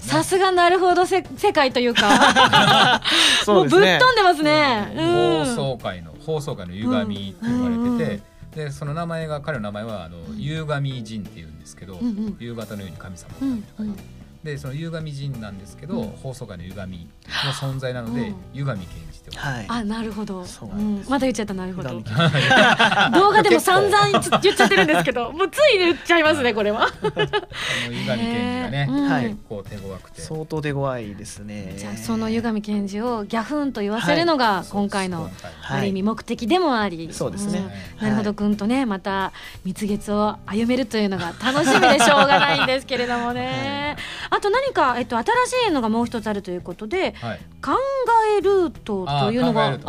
[0.00, 3.02] さすがなるほどせ世界というか。
[3.46, 4.92] もうぶっ飛んでますね。
[4.96, 5.44] うん。
[5.46, 8.20] 放送界の放送界の歪みって言われて
[8.54, 12.36] て、でその名前が彼の名前はあの夕神神っていうんですけど、うんうん。
[12.38, 14.02] 夕方のように神様うんみたいな感じ
[14.44, 16.08] ででその夕神神なんですけど、うん。
[16.10, 18.34] 放送界の歪みの存在なので、うん。
[18.52, 19.80] 夕神検事って呼ばれてはい。
[19.80, 20.44] あなるほど。
[20.44, 21.88] そうんまだ言っちゃったなるほど。
[21.88, 22.04] 歪み
[23.18, 26.82] 動画でも散々言っ言っちゃってるんですけどもうつい言っちゃいますねこれは。
[26.82, 26.88] あ
[27.88, 29.24] の夕神検事がね、うんはい。
[29.24, 30.20] 結構手強くて。
[30.20, 31.74] 相当手強いですね。
[31.78, 35.30] じゃあその湯上検事をギャフンと言わせるのが今回の
[35.66, 37.60] ある意味目的でもあり、そうですね。
[37.60, 37.64] ん。
[37.64, 37.74] はい。
[38.02, 39.32] なるほどくんとねまた
[39.64, 43.96] 蜜月を歩めるというのが楽しみでしょうがないんですけれどもね、
[44.34, 45.26] あと何か、えっと、新
[45.66, 47.72] しいのがもう一つあるということではい、考
[48.38, 49.84] えルートというのがあるって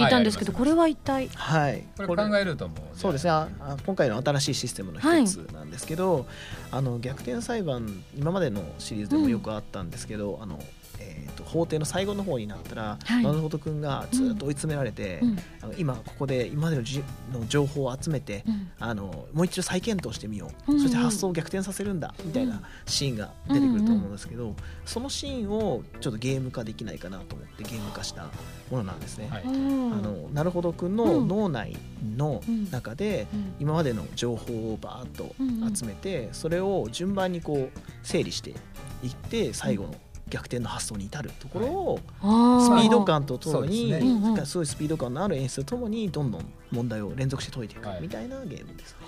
[0.00, 0.58] 聞いたんですけど、はい。
[0.60, 1.28] これは一体？
[1.28, 1.84] はい。
[1.96, 3.30] これ考えるともそうですね。
[3.30, 6.26] ああ今回の新しいシステムの一つなんですけど、
[6.70, 10.58] あの逆転裁判今までのシリーズでもよくあったんですけど、あの
[11.24, 13.24] えー、と法廷の最後の方になったら、はい。
[13.24, 15.38] なるほど君がずっと追い詰められて、うん。
[15.62, 18.70] あの今ここで今までのじの情報を集めて、うん。
[18.78, 24.54] あのもう一度再検討してみよう、うんうんそして発想を逆転させるんだみたいなシーンが出てくると思うんですけど、
[24.84, 28.24] そのシーンをちょっとゲーム化できないかなと思ってゲーム化した
[28.70, 29.28] ものなんですね。
[29.30, 29.42] はい。
[29.44, 29.92] うん。
[29.92, 31.28] あのなるほどくんのうん。
[31.28, 31.76] 脳内
[32.16, 33.54] の中でうん。
[33.60, 35.34] 今までの情報をバーッと
[35.76, 38.54] 集めてそれを順番にこう整理してい
[39.08, 39.94] って最後の
[40.32, 49.06] 逆転の発想に至るところをあスピード感とともにそうですごいスピード感のある演出とともにどんどん問題を連続して解いていくはいみたいなゲームですね。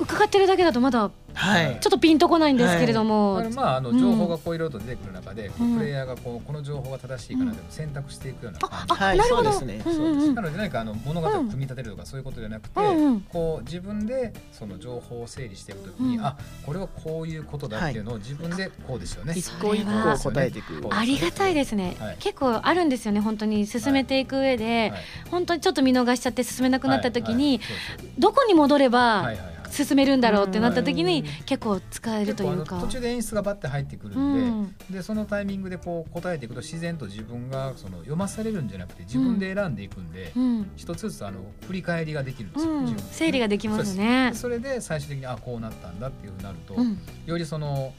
[0.00, 1.78] はあ伺ってるだけだとまだはい。
[1.80, 3.98] ちょっとピンとこないんですけれども、あのまああのうん。
[3.98, 5.78] 情報がこういろいろと出てくる中で、こううん。
[5.78, 9.52] プレイヤーがこうこの情報が正しいかなというのを選択していくような感じ、はいなるほど。
[9.52, 9.92] そうですね。
[9.92, 10.34] うんうんうん。
[10.34, 13.20] なので何かあの物語を組み立てるとかそういうことじゃなくて、うんうん。
[13.20, 16.24] こう自分でその情報を整理していくときに、うん。
[16.24, 19.34] あこれはこういうことだっていうのを自分でこうですよね。
[19.36, 20.80] 一個一個答えていく。
[20.90, 22.16] ありがたいですね、はい。
[22.18, 25.00] 結構あるんですよね本当に進めていく上で、はい。
[25.30, 27.66] 本当にちょっと見逃しちゃって進めなくなった時に、はい。
[27.98, 28.20] そうです。
[28.20, 31.44] どこに戻ればはいはいはい進めるんだろうってなった時にうん。
[31.44, 32.80] 結構使えるというか。
[32.80, 34.62] 途中で演出がバッて入ってくるうん。
[34.62, 40.70] んで,、でそのタイミングでこう答えていくと自然と自分がその読まされるんじゃなくて自分で選んでいくんで、うん。
[40.76, 42.72] 一つずつあの振り返りができるんですよ、
[43.12, 44.32] 整理ができますね。
[44.34, 46.98] それで最終的にあこうなったんだっていうふうになると、うん。
[47.26, 47.92] よりその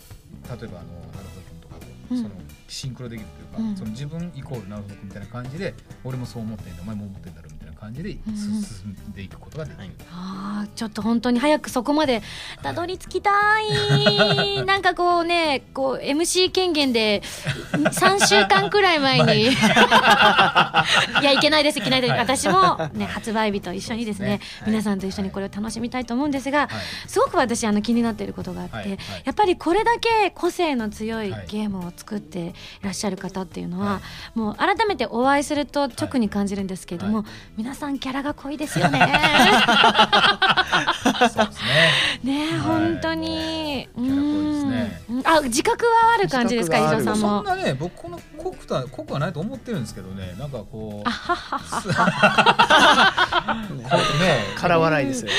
[0.49, 0.81] 例えばあのなるほど
[1.49, 2.17] 君とかと、うん。
[2.17, 2.29] その
[2.67, 3.75] シンクロできるというか、うん。
[3.77, 7.50] その自分イコールなるほど君みたいな感じで俺もそう思ってんだお前も思ってんだろう
[7.81, 9.91] 感じでうん進んでいくことができる。
[10.11, 12.21] あーちょっと本当に早くそこまで
[12.61, 14.63] たどり着きたい。
[14.65, 17.23] なんかこうねこう MC 権限で
[17.71, 19.49] 3週間くらい前に。
[19.49, 19.53] い
[21.23, 21.31] や。
[21.31, 22.19] いけないですいけないです、はい。
[22.19, 26.69] 私も、ね、発売日と一緒にですねはい皆さんと一緒にこれを楽しみたいと思うんですが、はい。
[27.07, 28.87] すごく私あの気になっていることがあって、はい。
[28.89, 28.97] はい。
[29.25, 34.01] やっぱりこれだけ個性の強いはいゲームを作っていらっしゃる方っていうのは、は
[34.35, 37.23] もう改めてお会いすると直に感じるんですけれども、は
[37.71, 38.99] 皆さんキャラが濃いですよね。
[38.99, 39.10] そ
[41.10, 41.45] うですね。
[42.21, 43.88] ねえ、はい本当に。
[43.95, 47.21] キャラ濃いですねうんあ、自覚はある感じですか、伊藤さんも？
[47.21, 53.55] そんなね僕この濃くは濃くはないと思ってるんですけどねなんかこうあははは。
[53.71, 55.31] ねこうね空笑いですよ。
[55.31, 55.38] ね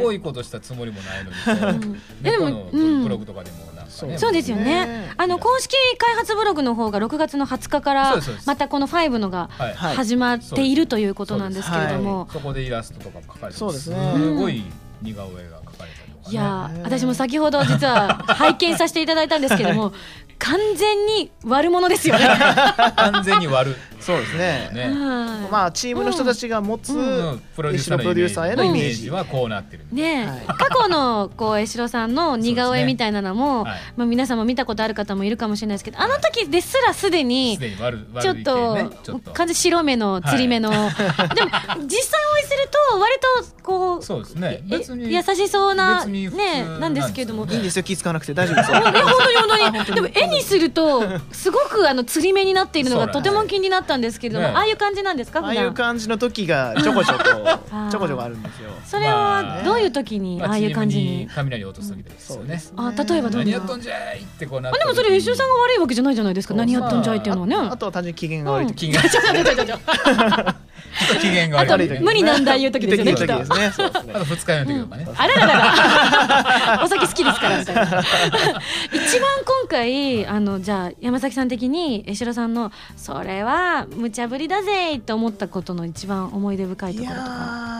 [0.00, 4.18] 濃 いことしたつもりもないのにでもブログとかでもかね。
[4.18, 4.86] そうですよね。
[4.86, 5.12] ね。
[5.16, 14.12] あの公式開発ブログの方が6月の20日からまたこの5のが始まっているということなんですけれども、そこでイラストとか描かれてそうですね。
[14.16, 14.64] すごい
[15.02, 16.32] 似顔絵が描かれたりとかね。
[16.32, 16.34] い。
[16.34, 19.92] や私も先ほど実は拝見させていただいたんですけども
[20.38, 22.26] 完全に悪者ですよね。
[22.96, 24.70] 完全に割るそうですね。
[24.72, 24.84] ね。
[24.84, 25.50] はい。
[25.50, 27.42] まあチームの人たちが持つうん。
[27.54, 30.40] プロデューサーのプロデューサーへのイメージはこうなってるねえ、はい。
[30.46, 33.80] 過去のこう江代さんの似顔絵みたいなのも、はい。
[33.96, 38.76] まあ、皆さんも見たことある方もいるかもしれないですけどあの時ですらすでにちょっと
[39.32, 44.62] 完全に白目のつり目の、でも実際お会いすると割とこうそうですね。
[44.68, 46.30] 優しそうなね
[46.80, 47.46] なんですけども。
[47.46, 47.82] いいんですよ。
[47.82, 48.80] 気使わなくて大丈夫ですよ。
[48.80, 49.02] 本当に
[49.36, 49.94] 本当に。
[49.94, 58.70] でも絵にするとすごくあのつり目になっているのがとても気になったんですけれども、ねああいう感じなんですかああいう感じの時がちょこちょこー ちょこちょこあるんですよ。
[58.84, 62.62] それはどういう時にまああいう感じチームに、雷を落とす時ですよね。
[62.76, 68.90] あ例えばどんな何やっとんじゃいってこうなっあでもそれ江代さんが悪いわけじゃないじゃないですかそう何やったんじゃいっていうのはね、ああとは単純に機嫌が悪い時。
[68.90, 69.20] 気がちょ
[71.04, 73.72] っと機嫌が悪い時無理難題言う時ですよね時々ですね。
[73.72, 74.12] そうですね。
[74.14, 76.80] あと二日酔いの時とかね、あれららら。
[76.84, 87.66] お酒好きですから一番今回あのじゃあ山崎さん的に江代さんの「それは無茶ぶりだぜ」と思ったことの一番思い出深いところとか。
[87.68, 87.71] ー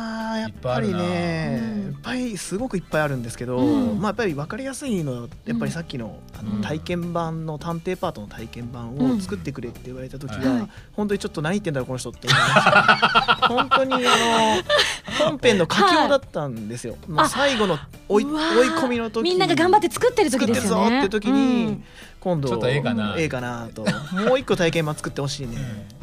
[0.42, 4.00] やっぱりねうんいっぱいすごくいっぱいあるんですけど、うん。
[4.00, 6.56] まあやっぱり分かりやすいのはやっぱりさっきの,、あうん。
[6.60, 9.18] の体験版の探偵パートの体験版うん。
[9.18, 10.68] を作ってくれって言われた時は、はい。
[10.92, 17.78] 本当にちょっと何言ってんだろうこの人って思いました、本当にあの本編の佳境だったんですよ、まあ、あ最後の
[18.08, 18.32] 追い追い
[18.70, 21.82] 込みの時みんなが頑張って作ってる時作ってるぞですよねって時に、
[22.22, 23.16] 今度ちょっとええかな。
[23.18, 23.84] ええかなと。
[24.12, 25.56] もう一個体験版作ってほしいね、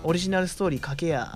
[0.04, 1.34] オリジナルストーリーかけや。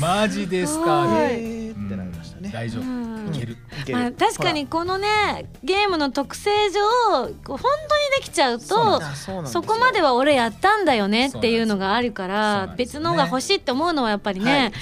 [0.00, 0.90] マジですか。
[0.90, 3.14] はね、えーってなりましたね、大丈夫、うん。
[3.34, 5.08] いけまあ、確かにこのね
[5.62, 7.60] ゲームの特性上本当に
[8.18, 9.14] できちゃうそうとあ
[9.46, 14.72] そこまでは俺やったんだよねっていうのがあるから別のが欲しいって思うのはやっぱりね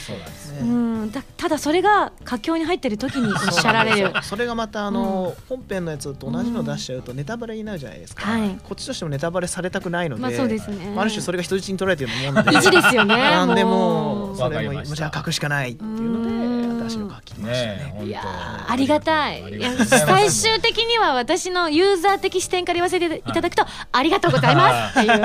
[0.62, 1.10] うん。
[1.12, 4.12] だただそれが佳境に入ってる時におっしゃられる。
[4.22, 8.58] それがまたあの、本編のやつと同じの出しちゃうとネタバレになるじゃないですか、はい。
[8.62, 16.78] こっちとしてもネタバレされたくないので、まあそうですね、ある種それが人質に取られてるようなもんで意地ですよねなんでもそれもじゃあ書くしかないっていううん。
[16.78, 19.42] ので新しいの書きましたねねいやーありがたい。
[19.42, 24.98] いや最終的には私のユーザー的視点から言わせていただくと、 ありがとうございます。
[24.98, 25.22] っていう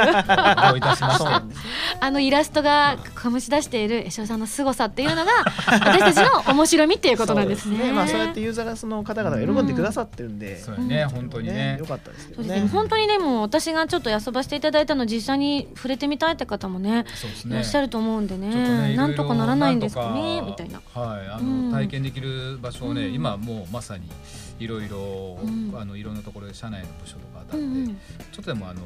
[2.00, 5.32] あのイラストが醸し出している江翔さんの凄さっていうのが
[5.68, 7.80] 私たちの面白みっていうことなんですね。
[7.80, 11.78] そうまあそうやってユーザーの方々が喜んでくださってるんで、そうやね本当にね。
[11.80, 12.62] よかったですけどね。
[12.62, 12.70] ね。
[12.72, 17.06] 本当にでも私がちょっと遊ばせていただいたの実際に触れてみたいって方もねね。
[17.46, 18.96] いらっしゃると思うんでね。
[18.96, 20.82] なんとかならないんですかねみたいな。
[20.94, 21.72] はいあの、うん。
[21.72, 23.14] 体験できる場所をね、うん。
[23.14, 24.10] 今もうまさに
[24.60, 25.74] いろいろ、うん。
[25.76, 27.88] あのいろんなところで社内の部署とかあったで、うんんうん。
[27.88, 27.96] ちょ
[28.34, 28.82] っとでもあの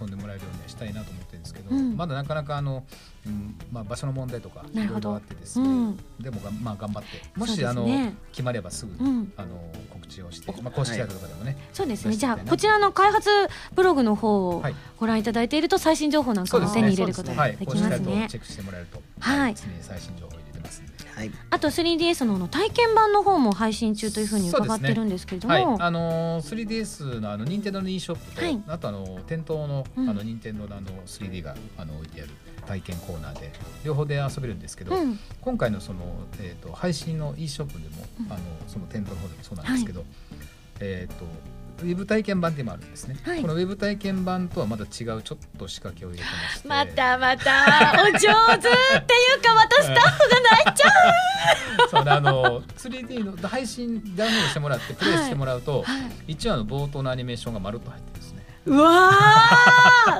[0.00, 1.96] 遊んでもらえるようにしたいなと思ってるんですけど、うん。
[1.96, 2.84] まだなかなかあの、
[3.26, 5.96] うんまあ、場所の問題とかいろいろあってですね、うん。
[6.18, 7.86] でもが、まあ、頑張ってもし、あの
[8.32, 9.32] 決まればすぐ、うん。
[9.36, 9.48] あの
[9.90, 12.16] 告知をして、まあ、公式サイトとかでもね、そうですね。
[12.16, 13.30] じゃあこちらの開発
[13.74, 14.74] ブログの方をはい。
[14.98, 18.26] ご覧いただいていると最新情報なんかも手に入れることはい、ができますね。
[18.28, 19.54] チェックしてもらえると、はい。
[19.54, 20.39] 常に最新情報。
[21.20, 21.30] はい。
[21.50, 28.62] あと 3DS のあの体験版の方も配信中というふうに伺ってるんですけれどはい、もあのー 3DS のあの任天堂の e ショップと、はい。
[28.66, 30.06] あとあの店頭のあうん。
[30.06, 32.30] の任天堂のあの 3D があの置いてある
[32.66, 33.52] 体験コーナーで
[33.84, 35.18] 両方で遊べるんですけど、うん。
[35.42, 36.00] 今回のその
[36.40, 38.32] えっ、と配信の e ショップでも、うん。
[38.32, 40.04] あのその店頭の方でもそうなんですけど、
[40.80, 41.24] えっ、と
[41.82, 43.42] ウェブ体験版でもあるんですね、はい。
[43.42, 46.68] このウェブ体験版とはまた違うちょっと仕掛けを入れてまして。
[46.68, 48.02] またまた。
[48.02, 50.90] お上手っていうかまたスタッフが泣いちゃ
[51.90, 58.29] そうであの 3D の配信ダウンロードしてもらってプレイしてもらうと、う、はい、一話の冒頭のアニメーションがまるっと入ってるんです。
[58.29, 58.29] ね
[58.66, 59.10] うわ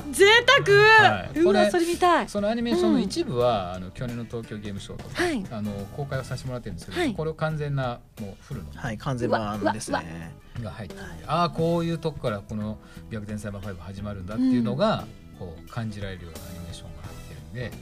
[0.02, 0.24] ー贅
[0.64, 1.38] 沢、はい。
[1.40, 2.28] うこれわそれ見たい。
[2.28, 5.44] そのアニメーションの一部は、あの去年の東京ゲームショウとか、はい。
[5.50, 7.14] あの公開をさせてもらってるんですけど、はい。
[7.14, 10.34] これを完全なもうフルのはい、完全版ですね。
[10.62, 12.78] が入ってるんで、ああこういうとこからこの
[13.10, 15.04] 「逆転サイバー5」始まるんだっていうのが、
[15.38, 17.02] こう感じられるようなアニメーションが
[17.50, 17.72] んで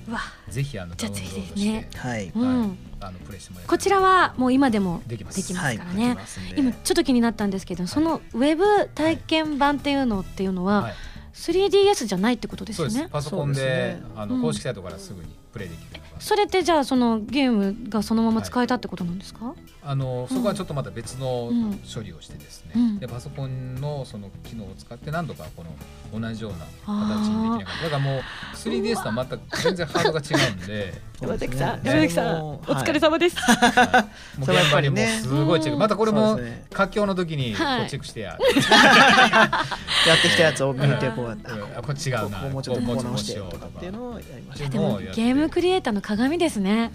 [0.49, 1.89] ぜひあのダウンじゃあロードして、ね。
[1.95, 2.33] はい。
[2.35, 2.61] うん。
[2.61, 5.37] はい、あのプレイしてもらえこちらはもう今でもできます。
[5.37, 5.79] できますはい。
[5.79, 6.09] からね。
[6.09, 6.61] できますんで。
[6.61, 10.95] 今ちょっと気になったんですけどそのウェブ体験版っていうのっていうのは、はい。
[11.35, 12.93] 3DS じゃないってことですよね？
[12.93, 13.13] そうです。
[13.13, 21.81] パソコンでねうんあの公式サイトからすぐにプレイできるそれってじゃあそのゲームがそのまま使えたってことなんですか、あのそこはちょっとまた別のうん。
[21.95, 22.99] 処理をしてですね、うん。
[22.99, 28.23] でパソコンのその機能を使って何度かこの同じような形にできなかっただからもう
[28.55, 31.09] 3DS とはまた全然ハードが違うんで。
[31.21, 33.37] 山崎さん、山崎さん、お疲れ様です。
[33.41, 34.07] は
[34.37, 34.39] い。
[34.39, 36.39] もう現場にもうすごいチェックまたこれそも
[36.71, 37.87] 佳境の時にこはい。
[37.87, 41.51] うチェックしてや、 やってきたやつを見てこうやって。
[41.51, 41.63] うん。
[41.79, 42.39] あこれ違うな。
[42.39, 44.69] ここもうちょっとこう直してとかっていうのをやりました。
[44.69, 46.91] でもゲームクリエイターの鏡ですね。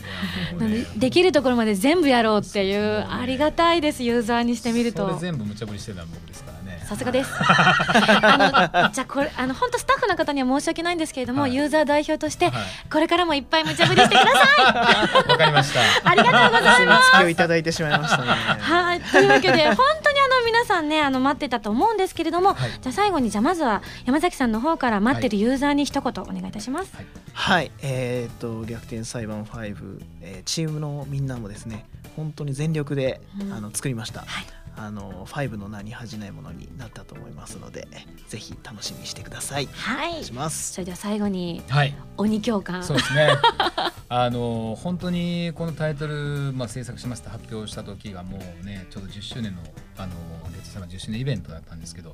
[0.60, 5.18] ねでできるところまで全部やろうっていうありがたいですユーザーにしてみると。
[5.20, 7.32] 全部無茶ぶりしてるのは僕ですからねさすがです。
[7.40, 11.56] あのじゃあこれあの本当スタッフの方には申し訳ないんですけれども、はい。
[11.56, 12.54] ユーザー代表として、はい。
[12.92, 15.30] これからもいっぱい無茶ぶりしてください。
[15.30, 16.10] わかりました。
[16.10, 17.12] ありがとうございます。
[17.12, 22.72] 隙をいただいてしまいましたねはい、というわけで本当にあの皆さんねあの待ってたと思うんですけれども、はい。
[22.82, 26.96] じゃあ最後にじゃあまずは山崎さんの方から待ってるユーザーに一言お願いいたします。
[26.96, 27.06] はい。
[27.34, 33.54] はい、えーっと逆転裁判5、えーチームのみんなもですね本当に全力で、うん。
[33.54, 37.88] あの作りました、はいあの5の名に恥じないものになったと思いますので
[38.28, 39.68] ぜひ楽しみにしてください。
[39.68, 40.24] はい。
[40.24, 40.74] します。
[40.74, 41.96] それでは最後にはい。
[42.18, 42.84] 鬼教官。
[42.84, 43.30] そうですね。
[44.10, 49.62] あの本当にこのタイトル、まあ、制作しますと発表した時がもうねちょうど10周年の
[49.98, 50.14] あの
[50.52, 52.14] 月様10周年イベントだったんですけど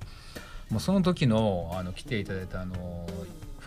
[0.70, 3.08] もうその時のあの来ていただいたあの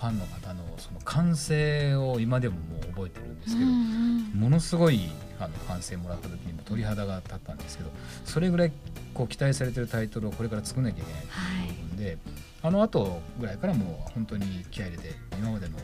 [0.02, 4.02] フファンの方のその歓声を今でももう覚えてるんですけど、うん
[4.34, 7.90] ものすごいあの歓声もらった時に鳥肌が立ったんですけど
[8.24, 8.72] それぐらい
[9.12, 12.18] こう期待されてるタイトルをこれから作んなきゃいけないはいと思うんで、
[12.62, 15.76] あの後ぐらいからもう本当に気合い入れて今までの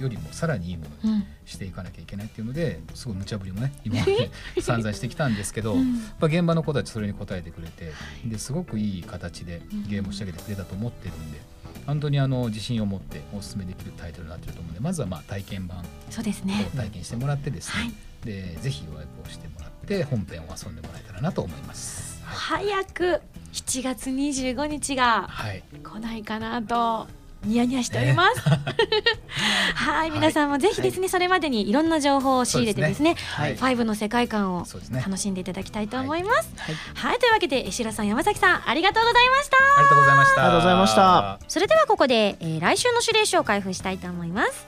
[0.00, 1.24] よりもさらにいいものにうん。
[1.46, 4.30] していかなきゃいけないっていうのですごい無茶ぶりもね 今まで
[4.60, 5.94] 散々してきたんですけど、うん。
[5.94, 7.92] やっぱ現場の子たちそれに応えてくれて
[8.26, 11.40] ですごくいい形でゲームを仕上げてくれたと思ってるんで
[11.86, 16.68] 本当にあの自信を持ってお勧めできるタイトルになってると思うんでまずはまあ体験版そうですね。
[16.74, 17.92] を体験してもらってですね、はい。
[18.24, 22.22] でぜひ予約をしてもらって本編を遊んでもらえたらなと思います。
[22.24, 23.20] はい、早く
[23.52, 25.62] 7月25日がはい。
[25.82, 27.08] 来ないかなと
[27.44, 28.40] ニヤニヤしております。
[29.74, 36.50] はい、皆さんもぜひですね、それまでにいろんな情報を仕入れてですね、はいファイブの世界観を楽しんでいただきたいと思います。
[36.56, 39.56] はいはい、というわけで石田さん、山崎さん、ありがとうございました。
[39.56, 40.44] ありがとうございました。
[40.44, 41.40] ありがとうございました。
[41.48, 44.66] それではここで、えー来週の指令書を開封したいと思います。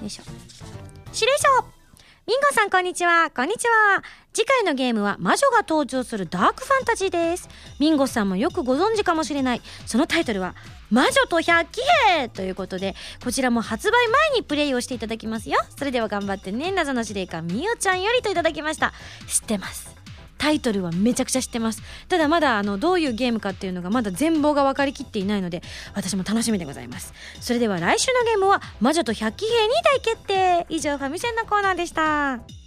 [0.00, 0.22] よいしょ。
[1.14, 1.75] 指令書
[2.26, 3.30] ミンゴさんこんにちは。
[3.30, 4.02] こんにちは。
[4.32, 7.48] 次回のゲームは魔女が登場するダークファンタジーです。
[7.78, 9.62] ミンゴさんもよくご存知かもしれない。
[9.86, 10.56] そのタイトルは、
[10.90, 15.60] 魔女と百鬼兵ということで、こちらも発売前にプレイをしていただきますよ。
[15.78, 16.72] それでは頑張ってね。
[16.72, 18.92] 謎の司令官みおちゃんよりといただきました。
[19.28, 19.94] 知ってます。
[20.46, 21.82] タイトルはめちゃくちゃ知ってます。
[22.08, 25.60] ただまだあのどういうゲームかっていうのがまだ全貌が分かりきっていないので
[25.92, 27.12] 私も楽しみでございます。
[27.40, 30.66] それでは来週のゲームは魔女と百鬼兵に大決定。
[30.68, 32.65] 以上ファミセンのコーナーでした。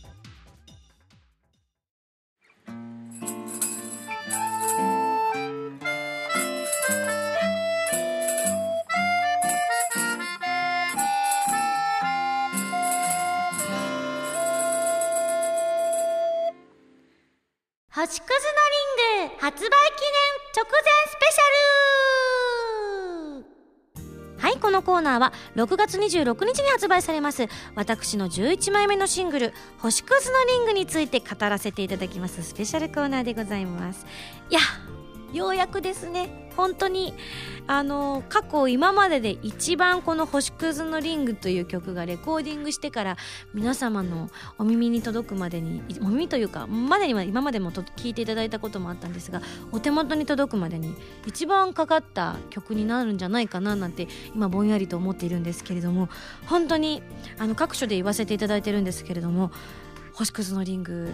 [18.00, 18.38] 星屑の
[19.18, 19.74] リング発売記念
[20.56, 20.72] 直前
[21.10, 21.50] スペシャ
[24.38, 24.40] ル。
[24.42, 27.50] はいこのコーナーは6月26日に発売されます。
[27.76, 32.42] 私の11枚目のシングル「星屑のリング」について語らせていただきます。
[32.42, 34.06] スペシャルコーナーでございます。
[34.50, 34.62] いや
[35.34, 37.14] ようやくですね本当に
[37.68, 43.18] あの過去今までで一番この「星屑のリング」という曲がレコーディングしてから
[43.54, 56.10] 皆様のお耳に届くまでにお耳というかまでには今までもと聞いていただいたこともあったんですがお手元に届くまでに一番かかった曲になるんじゃないかななんて今ぼんやりと思っているんですけれども
[56.48, 57.02] 本当に
[57.38, 59.52] あの各所で言わせていただいてるんですけれども
[60.14, 61.10] 「星屑のリング」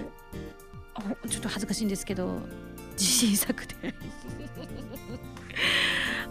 [1.30, 2.39] ちょっと恥ずかしいんですけど
[2.97, 3.95] 自信作で。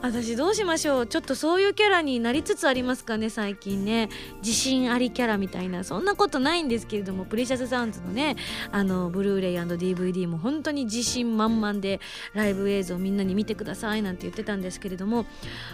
[0.05, 1.07] 私どうしましょう。
[1.07, 4.11] ちょっとそういうキャラになりつつありますかね最近ね。
[4.43, 5.83] 自信ありキャラみたいな。
[5.83, 8.37] そんなことないんですけれどもプレシャスサウンズのね
[8.71, 12.01] あのブルーレイ &DVD も本当に自信満々で
[12.35, 15.25] ライブ映像みんなに見てくださいなんて言ってたんですけれども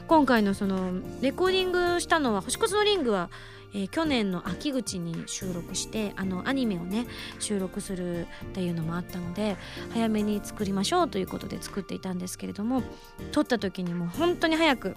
[0.07, 3.31] 今回のそのレコーディングしたのは星屑のリングは
[3.73, 7.07] えー去年の秋口に収録してあのアニメをね
[7.39, 9.57] 収録するっていうのもあったので
[9.93, 12.83] 早めに作りましょうということで作っていたんですけれども
[13.33, 14.95] 撮った時にもう本当に早く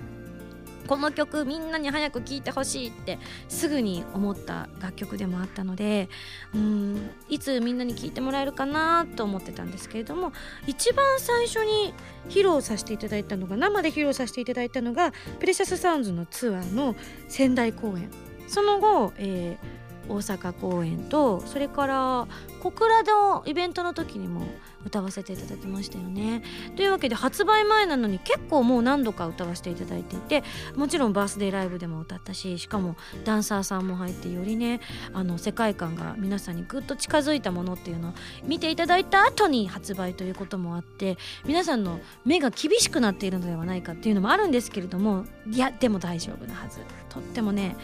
[0.87, 6.09] この曲みんなに早く聴いてほしいってすぐに思った楽曲でもあったので
[6.53, 10.33] うんいつみんなに聴いてもらえるかなと思ってたんですけれども
[10.67, 11.93] 一番最初に
[12.27, 16.95] 披露させていただいたのが生で披露させていただいたのがプレシャスサウンズのツアーの
[17.27, 18.09] 仙台公演。
[18.47, 22.27] その後、えー大阪公演とそれから
[22.61, 24.41] 小倉のイベントの時にも
[24.85, 26.43] 歌わせていただきましたよね。
[26.75, 30.43] というわけで発売前なのに結構もう何度か歌わせていただいていて
[30.75, 34.81] もちろんバースデーライブでも歌ったししかもダンサーさんも入ってよりね
[35.13, 46.79] あの世界観が皆さんにぐっと近づいたものっていうのを見ていただいた後に発売ということもあって皆さんの目が厳しくなっているのではないかっていうのもあるんですけれどもいやでも大丈夫なはず
[47.09, 47.77] とってもね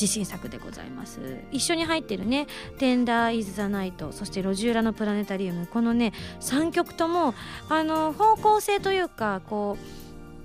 [0.00, 1.20] 自信作でございます。
[1.50, 2.46] 一緒に入ってるね
[2.78, 7.34] 「テンダー・イズ・ザ・ナイト」そして「路地裏のプラネタリウム」このね3曲とも
[7.68, 9.76] あの方向性というかこ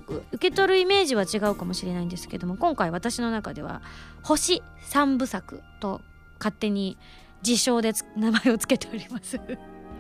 [0.10, 3.82] う受け取るイメージは違うかもしれないんですけども今回私の中では
[4.24, 6.02] 「星三部作」と
[6.40, 6.98] 勝手に
[7.46, 9.40] 自称で名前を付けております。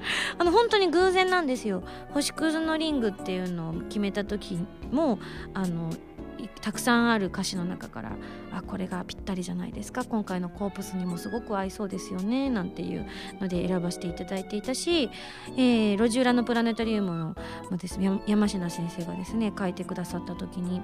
[0.37, 1.83] あの本当に偶然なんですよ。
[2.11, 4.59] 星屑のリングっていうのを決めた時
[4.91, 5.19] も
[5.53, 5.91] あの
[6.61, 8.11] たくさんある歌詞の中から
[8.51, 13.05] あこれがぴったりじゃないですか今回のコープスにもすごく合いそうですよねなんていう
[13.39, 15.09] ので選ばせていただいていたし、
[15.57, 17.35] えー路地裏のプラネタリウムの
[17.69, 20.81] もですね山科先生がですね書いてくださった時に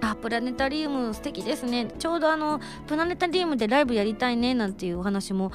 [0.00, 1.86] あプラネタリウム素敵ですね。
[1.98, 5.50] ちょうどあのプラネタリウムでライブやりたいねなんていうお話も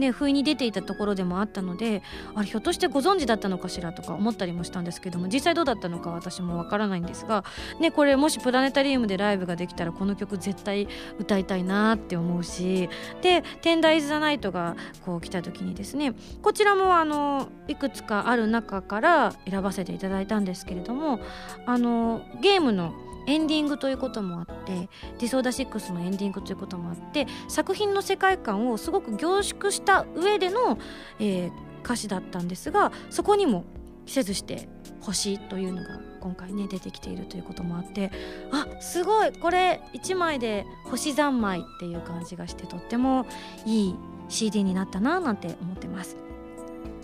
[0.00, 2.02] ね不意に出ていたところでもあったので
[2.34, 7.44] あれひょっとしてご存知だったのかしらとか思ったりもしたんですけども実際どうだったのか私もわからないんですが
[7.80, 10.88] ねこれもしプラネタリウムでライブができたらこの曲絶対
[11.18, 12.88] 歌いたいなって思うし
[13.22, 21.20] で「テンダイズ・ザ・ナイト」がこう来た時にですねこちらもあのいくつかある中から選ばせていただいたんですけれども
[21.66, 22.94] あのゲームの
[23.26, 30.78] エンディングということもあって「ディソーダ6」のエンディングということもあって作品の世界観をすごく凝縮した上での、
[31.18, 33.64] えー歌詞だったんですがそこにも
[34.06, 34.68] 季節して
[35.00, 38.10] 星というのが今回ね出てきているということもあって
[38.50, 43.26] あすごいこれ1枚で星三昧っていう感じがしてとっても
[43.66, 43.94] いい
[44.28, 46.23] CD になったななんて思ってます。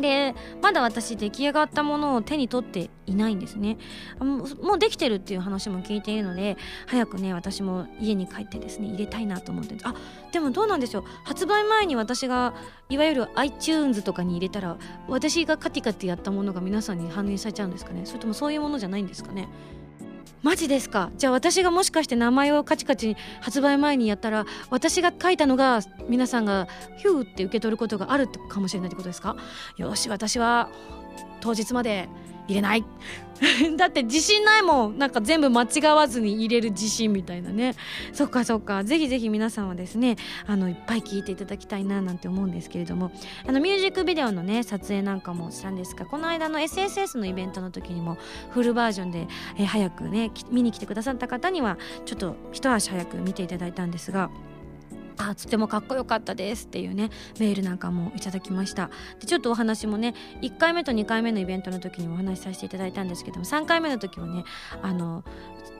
[0.00, 3.78] でまだ私出来上がったものを手に取っていないんですね。
[4.18, 9.76] もうもうできてるっていう話も聞いているので早くね私も家に帰ってですね入れたいなと思って。
[9.82, 9.94] あ
[10.32, 11.04] でもどうなんでしょう。
[11.24, 12.54] 発売前に私が
[12.88, 14.76] いわゆる iTunes とかに入れたら
[15.08, 18.02] 私がカティカティやったものが皆さんに反映されちゃうんですかね。
[18.04, 19.48] それともそういうものじゃないんですかね。
[20.42, 21.10] マジですか？
[21.18, 26.66] じゃあ私がもしかして名前をカチカチ発売前にやったら私が書いたのが皆さんが
[26.96, 29.36] ヒューって受け取ることがあるかもしれないってことですか？
[29.76, 30.70] よし私は
[31.40, 32.08] 当日まで
[32.50, 32.84] 入れない。
[33.78, 34.98] だって自信ないもん。
[34.98, 37.74] なんか全部間違わずに入れる自信みたいなね。
[38.12, 38.84] そっかそっか。
[38.84, 43.12] ぜひぜひ皆さんはですねあのいっぱい聞いていただきたいななんて思うんですけれども。
[43.46, 48.18] あのミュージックビデオのね撮影なんかもしたんですがこの間の SSS のイベントの時にも
[48.50, 54.30] フルバージョンで、え早くね見に来てくださった方にはちょっと一足早く見ていただいたんですが
[55.28, 58.90] あとてもかっこよかったですっていうねメールなんかもいただきました。
[59.20, 64.44] でちょっとお話もね1回目と2回目のイベントの時にお話しさせていただいたんですけども3回目の時はね
[64.82, 65.24] あの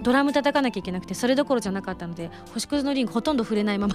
[0.03, 3.95] ドラム叩かなきゃいけなくてそれどころじゃなかったので星屑のリングほとんど触れないまま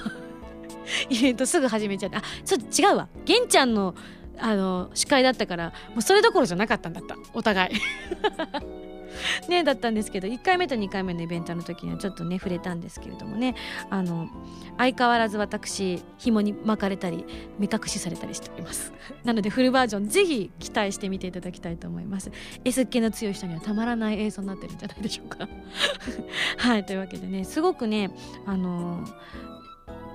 [1.09, 3.07] イベントすぐ始めちゃってあちょっと違うわ。
[3.25, 3.95] 玄ちゃんの
[4.37, 7.15] あの司会だったからもうそれどころじゃなかったんだった。
[7.33, 8.94] お互い。
[9.49, 13.55] ねだったんですけど1回目と2回目のイベントの時にはちょっとね触れたんですけれどもね。
[13.89, 14.29] あの
[14.77, 17.25] 相変わらず私紐に巻かれたり
[17.59, 18.93] 目隠しされたりしております。
[19.23, 22.31] なのでフルバージョンぜひ期待してみていただきたいと思います。
[22.63, 25.47] S っ気の強い人にはたまらない映像になってるんじゃないでしょうか。
[26.57, 28.11] はいというわけでねすごくね
[28.45, 29.05] あの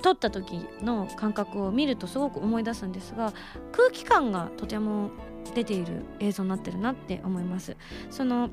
[0.03, 3.32] 撮った時の感覚を見るとすごく思い出すんですが
[3.72, 5.11] 空気感がとても
[5.55, 7.76] 出ている映像になってるなって思います。
[8.11, 8.51] その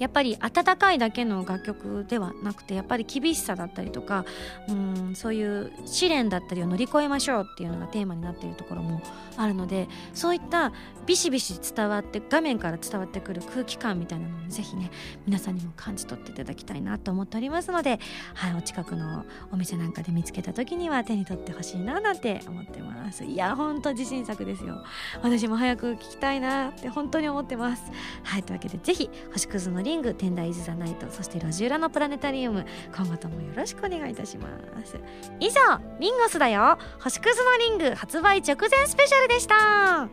[0.00, 4.24] やっぱり温かいだけの楽曲ではなくてやっぱり厳しさだったりとか
[4.68, 9.02] うんそういう試練だったりを乗り越えましょうっていうのがテーマになっているところも
[9.36, 10.72] あるのでそういった
[11.06, 14.90] ビシビシ伝わって画面から伝わってくる空気感みたいなのをぜひね
[15.26, 18.00] 皆さんにも感じ取っていただきたいなと思っておりますので、
[18.34, 23.24] はい、お近くのお店なんかで見つけた時には手に取ってほしいななんて思ってます。
[23.24, 24.84] いやほんと自信作ですよ。
[25.22, 27.90] 私も早く聞きたいなって本当に思ってます。
[28.22, 32.64] はいというわけでぜひ星屑のリング天台イズ・ザ・ナイトそして路地裏のプラネタリウム
[32.94, 34.46] 今後ともよろしくお願いいたしま
[34.86, 34.96] す。
[35.40, 35.60] 以上
[35.98, 36.78] ミンゴスだよ。
[37.00, 40.08] 星屑のリング発売直前スペシャルでした。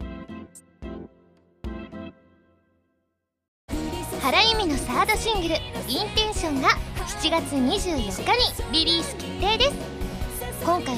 [4.20, 6.70] 原由美のサードシングル「Intention」が
[7.22, 9.77] 7月24日にリリース決定です。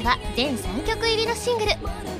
[0.03, 1.71] 回は全3曲入りのシングル。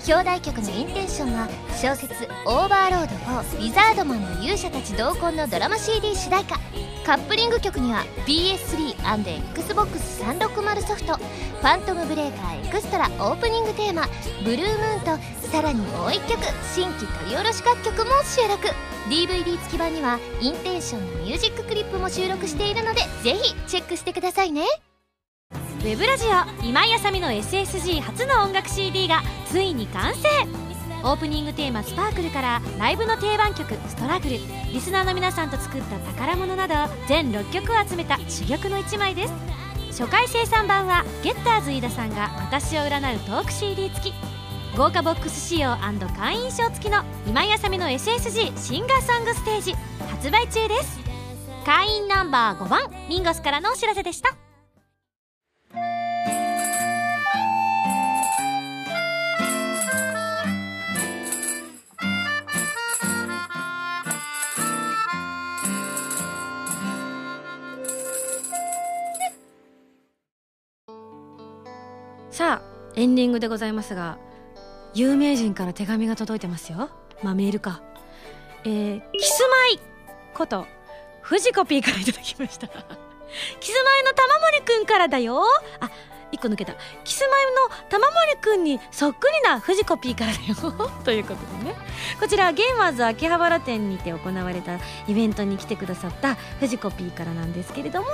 [0.07, 6.57] 表題曲の「Intention」は小説「オーバーロード4リザードマンの勇者たち同梱」のドラマ CD 主題歌。
[7.05, 14.07] カップリング曲には PS3&XBOX360 ソフト「ファントムブレーカーエクストラ」オープニングテーマ
[14.43, 15.17] 「ブルームーン」と
[15.51, 16.41] さらにもう1曲
[16.73, 18.69] 新規取り下ろし楽曲も収録。
[19.09, 24.67] DVD 付き版にはインテンションのミュージッククリップも収録しているのでぜひチェックしてくださいね。
[25.79, 30.27] ウェブラジオ今井あさみの SSG 初の音楽 CD がついに完成。
[31.03, 34.39] オープニングテーマ「スパークルからライブの定番曲「ストラグル」
[34.73, 36.73] リスナーの皆さんと作った宝物など
[37.07, 39.33] 全6曲を集めた珠玉の1枚です。
[39.97, 44.13] 初回生産版はゲッターズ飯田さんが私を占うトーク CD 付き。
[44.75, 49.75] 豪華ボックス仕様会員証付きの今井あさみの SSG シンガーソングステージ
[50.11, 50.99] 発売中です。
[51.65, 54.48] 会員ナンバー5番ミンゴスからのお知らせでした。
[72.99, 74.17] エンディングでございますが
[74.93, 76.89] 有名人から手紙が届いてますよ。
[77.23, 77.81] まあメールか。
[78.65, 79.79] えー、キスマイ
[80.33, 80.67] こと
[81.21, 82.67] 藤子 P からいただきました。
[83.61, 85.43] キスマイの玉森くんからだよ。
[85.79, 85.89] あ
[86.33, 86.73] 1個抜けた。
[87.05, 90.91] キスマイの玉森くんにそっくりな藤子 P からだよ。
[91.05, 91.58] ということで。
[92.19, 98.07] こちらゲーマーズ秋葉原店にて行われたイベントに来てくださった藤子 P からなんですけれども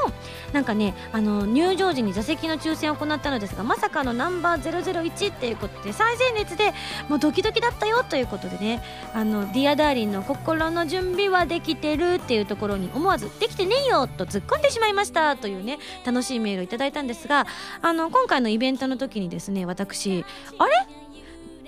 [0.54, 6.74] なんかねあの入場時に座席の抽選を行ったのですがまさかのナンバー001っていうことで最前列で
[7.10, 8.82] もうドキドキだったよということでね
[9.14, 17.48] あの Dear Darling の心の準備はできてるっていうところに思わずできてねえよと突っ込んでしまいましたというね楽しいメールをいただいたんですが
[17.82, 20.26] あの今回のイベントの時にですね私
[20.58, 20.72] あれ？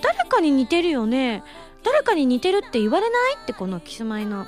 [0.01, 1.43] 誰かに似てるよね。
[1.83, 3.35] 誰かに似てるって言われない？
[3.41, 4.47] ってこのキスマイの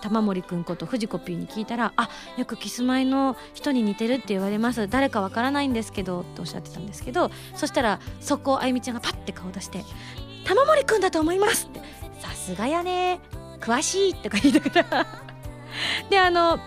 [0.00, 4.88] 玉森くんこと藤子 P に聞いたら「あよくキスマイの人に似てるって言われます。
[4.88, 9.84] 誰かわからないんですけど」っておっしゃってたんですけどそしたらそこあゆみちゃんがパッて顔出して
[10.46, 11.80] 「玉森くんだと思います」って
[12.20, 13.20] 「さすがやね。
[13.60, 15.06] 詳しい」とか言いながら。
[16.08, 16.58] であの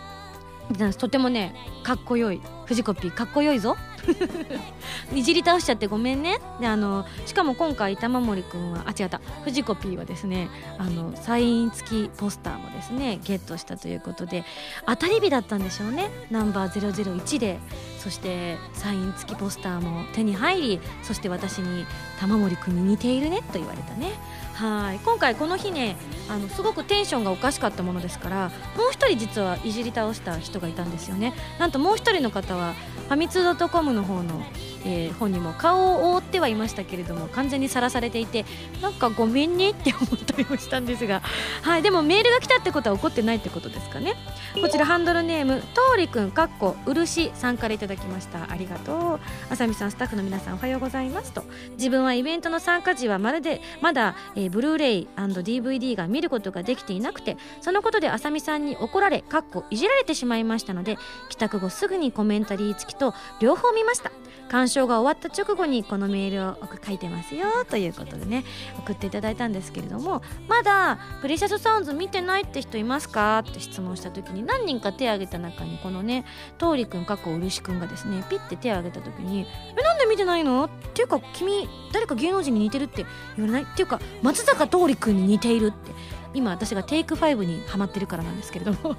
[0.97, 2.41] とてもねかっこよい。
[2.65, 3.77] 藤子 P かっこよいぞ。
[5.13, 6.39] いじり倒しちゃってごめんね。
[6.59, 9.21] であのしかも今回玉森くんはあ違った。
[9.43, 14.45] 藤子 P はですねあのサイン付きポスターもですねゲットしたということで
[14.85, 16.09] 当たり日だったんでしょうね。
[16.31, 17.59] ナンバー001で
[17.99, 21.85] そしてサイン付きポスターも手に入りそして私に
[22.19, 24.11] 玉森くんに似ているねと言われたね。
[24.53, 24.99] はい。
[24.99, 25.95] 今回この日ね
[26.29, 31.33] あのすごくテンションがおかしかったものですからもう一人実はいじり倒した人がいたんですよね。
[31.59, 32.73] なんともう一人の方は
[33.07, 34.41] ファミツー .com の方の、
[34.85, 38.45] えー、本にも顔を覆ってはいましたけれども完全にさらされていて
[38.81, 41.21] なんかごめんねって思ったりもしたんですが
[41.61, 44.15] はいでもメールが来たってことは怒ってないってことですかね。
[44.61, 48.51] こちらハンドルネームとうりくんかっこ漆さんからいただきました。
[48.51, 49.19] ありがとう。
[49.49, 51.43] あさみさんスタッフの皆さんおはようございますと。
[51.77, 60.97] 自分はイベントの参加時はまるでまだ、えー、ブルーレイ &DVD が見ることができていなくてそのことであさみさんに怒られかっこいじられてしまいましたので
[61.29, 64.11] 帰宅後すぐにコメンタリー付きと両方見ました。
[64.49, 68.43] 鑑賞が終わった直後にこのメールを書いてますよということでね
[68.77, 76.25] 送っていただいたんですけれどもまだプレシャスサウンズ見てないって人いますかって質問した時に何人か手を挙げた中にこのね
[76.61, 83.05] 桃李くんかっこ漆くんがですねピッて手を挙げた時に「えなんで見てないの?」っていうか君誰か芸能人に似てるって
[83.37, 85.91] 言われないっていうか松坂桃李くんに似ているって
[86.33, 88.95] 今私がテイク5にハマってるからなんですけれども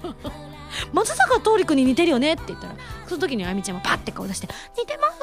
[0.93, 2.75] 松坂桃李君に似てるよねって言ったら
[3.07, 4.49] その時にあゆみちゃんもパッて顔出して
[4.79, 5.15] 「似てます!」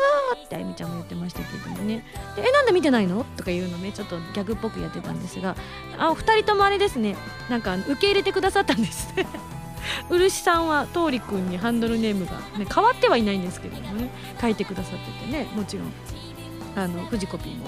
[0.46, 5.56] ってあゆみちゃんも言ってましたけどもねで「えなんで見てないの?」とか言うのねちょっとギャグっぽくやってたんですが
[5.98, 7.16] あ二人ともあれですね
[7.50, 9.26] なんか受け入れてくださったんです ね
[10.10, 15.92] 漆さんは桃李君にハンドルネームが、ね、変わってはいないんですけどもね書いてくださっててねもちろん
[16.76, 17.66] あの藤子 P も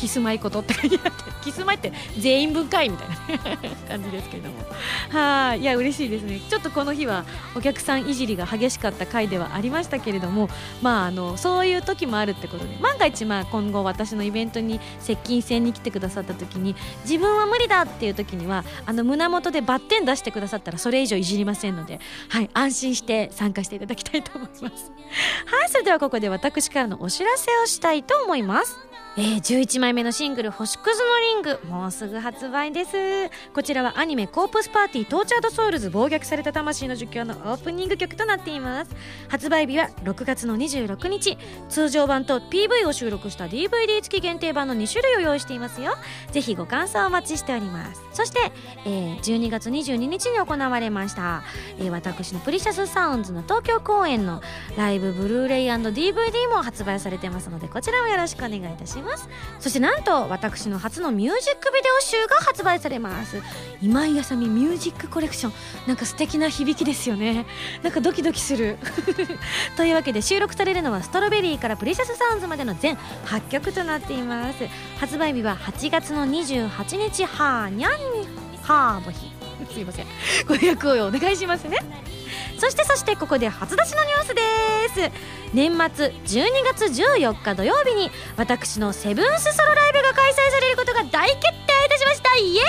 [0.00, 3.16] キスマイことって書いてあって キスマイって全員分かいみたいな
[3.88, 4.54] 感じですけれども。
[5.10, 5.60] はい。
[5.60, 6.40] いや嬉しいですね。
[6.48, 7.24] ちょっとこの日は
[7.54, 10.48] お客さんいじりが激しかった回ではありましたけれども
[10.82, 16.74] まああのそういう時もあるってことで万が一まあ今後私のイベントに接近戦に来てくださった時に
[17.04, 22.50] 自分は無理だっていう時にはあの胸元でバッテン出してくださったらそれ以上いじりませんのではい。
[22.54, 24.62] 安心して参加していただきたいと思います。
[24.62, 25.68] はい。
[25.68, 28.89] それではここで私からのお知らせをしたいと思います。
[29.20, 32.96] えー、11枚目のシングル「星屑のリング」もうすぐ発売です。
[33.52, 38.90] こちらはアニメ「コープスパーティー Tortured Souls 暴虐された魂の儒教」のオープニング曲となっています。
[39.28, 41.36] 発売日は6月の26日。
[41.68, 45.98] 通常版と PV を収録した DVD 付き限定版の2種類を用意していますよ。
[46.32, 48.00] ぜひご感想をお待ちしております。
[48.14, 48.52] そして、
[48.86, 51.42] えー、12月22日に行われました、
[51.78, 54.40] えー、私の Precious Sounds の東京公演の
[54.78, 59.09] ライブブルーレイ &DVD も発売されてますのでこちらもよろしくお願いいたします。
[59.10, 59.28] ます。
[59.58, 63.42] そしてなんと私の初のミュージックビデオ集が発売されます。
[63.82, 65.52] 今井あさみミュージックコレクション。
[65.86, 67.46] なんか素敵な響きですよね。
[67.82, 68.78] なんかドキドキする。
[69.76, 72.96] というわけで収録されるのはストロベリーからプレシャスサウンズまでの全
[73.26, 74.66] 8曲となっています。
[74.98, 77.92] 発売日は8月の28日はーにゃん
[78.62, 79.30] はーの日。
[79.72, 80.06] すいません。
[80.46, 81.78] ご予約をお願いしますね。
[82.60, 85.10] そしてそしてここで初出しのニュースです。
[85.54, 91.54] 年末12月14日土曜日に私のセブンスソロライブが開催されることが大決定い
[91.88, 92.36] たしました。
[92.36, 92.60] イエ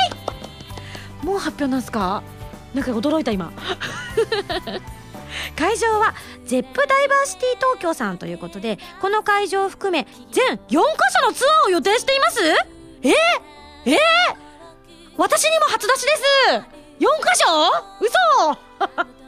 [1.22, 1.26] イ！
[1.26, 2.24] もう発表なんすか？
[2.74, 3.52] なんか驚いた今。
[5.56, 6.16] 会場は
[6.46, 12.40] ZEP ダイバーシティ東京さんということでこの会場を含め全4カ所のツアーを予定しています？
[13.04, 13.10] え？
[13.10, 13.14] ー、
[13.86, 13.92] え？
[13.92, 13.96] ー、
[15.18, 16.16] 私にも初出しです。
[16.56, 17.46] 4箇所？
[18.00, 19.21] 嘘！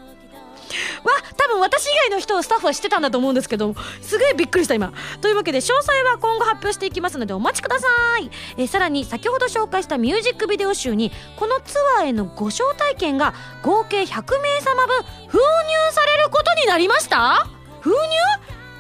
[1.38, 4.93] 多分私以外の人をスタッフは知ってたんだと思うんですけどすげえびっくりした今。
[5.21, 7.88] というわけで詳細は今後発表していきますのでお待ちくださ
[8.19, 8.30] い。
[8.57, 17.47] えさらに先ほど紹介したミュージックビデオ集にこのツアーへのご招待券が合計100名様分封入されることになりました？
[17.82, 17.97] 封入？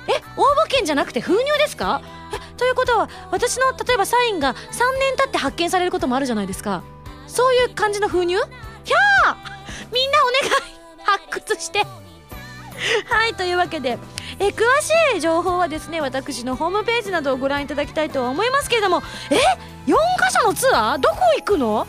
[0.07, 2.01] え応募券じゃなくて封入ですか？
[2.33, 6.83] えということは私の例えばサインが3年経って発見されることもあるじゃないですか。
[7.27, 8.37] そういう感じの封入？
[8.37, 9.35] ひゃー！
[9.93, 10.82] みんなお願い！
[11.03, 11.79] 発掘して。
[11.79, 13.97] はいというわけで
[14.39, 19.35] え詳しい情報はですね私のホームページなどをご覧いただきたいと思いますけれどもえ
[19.89, 20.97] 4カ所のツアー？
[20.97, 21.83] どこ行くの？
[21.83, 21.87] ん？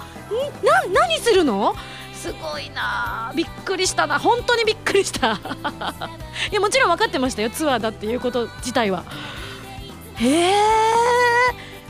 [0.65, 1.75] な何するの？
[2.13, 4.19] すごいなびっくりしたな。
[4.19, 5.33] 本当にびっくりした。
[6.51, 9.05] いやもちろん分かってましたよツアーだっていうこと自体は。
[10.17, 10.55] へえ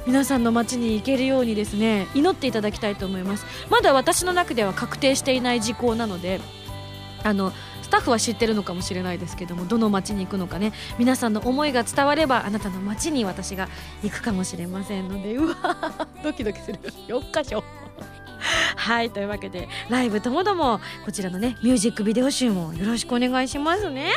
[0.07, 3.47] 皆さんの街に行けるようにですね祈っていただきたいと思います。
[3.71, 6.41] まだ私の中では確定していない事項なので
[7.25, 7.53] あの
[7.83, 10.73] スタッフは知ってるのかもしれないですけどもどの街に行くのかね。
[10.99, 13.69] 皆さんの思いが伝わればあなたの街に私が
[14.03, 16.79] 行くかもしれませんのでうわドキドキする。
[17.09, 17.65] 4か所
[18.85, 24.13] はいというわけでライブともどもこちらのねミュージックビデオ集もよろしくお願いしますね。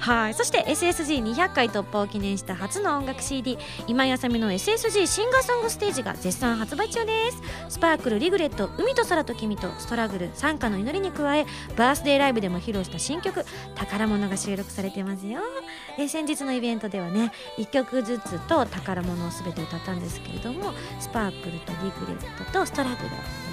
[0.00, 3.56] はいそして SSG200 回突破を記念した初の音楽 CD
[3.86, 7.40] 今井あさみの SSG シンガーソングステージが絶賛発売中です。
[7.68, 11.46] スパークルリグレット海と空と君とストラグル参加の祈りに加え
[11.76, 13.44] バースデーライブでも披露した新曲
[13.76, 15.38] 宝物が収録されてますよ。
[15.98, 23.49] え先日のイベントではね1曲ずつと宝物を全て歌ったんですけれどもスパークルとリグレットとストラグル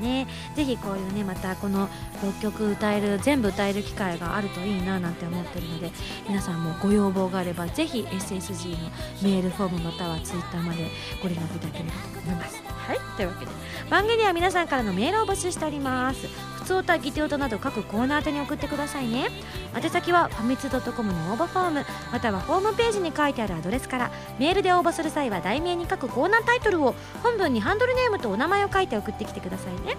[0.00, 0.26] ね。
[0.54, 1.88] ぜひこういうねまたこの
[2.22, 5.90] 6曲歌える全部歌える機会があるといいななんて思ってるので
[6.28, 8.90] 皆さんもご要望があればぜひ SSG の
[9.22, 10.88] メールフォームまたはツイッターまで
[11.22, 12.69] ご連絡いただければと思います。
[12.86, 13.52] はいというわけで
[13.88, 16.28] 番組では皆さんからのメールを募集しております。
[16.60, 19.28] 普通歌ギテオタなど各コーナー宛てに送ってくださいね。
[19.74, 29.96] 宛先はファミツドットコムの応募フォームまたはホームページに書いてあるアドレスからメールで応募する際は題名に書くコーナータイトルを本文にハンドルネームとお名前を書いて送ってきてくださいね。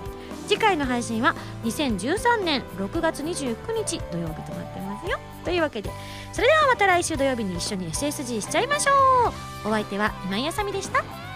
[0.47, 5.17] 次回の配信は2013年6月29日土曜日となってますよ。
[5.43, 5.89] というわけで
[6.31, 9.29] それではまた来週土曜日に一緒に SSG しちゃいましょ
[9.65, 9.67] う。
[9.67, 11.30] お相手は今井あさみでした。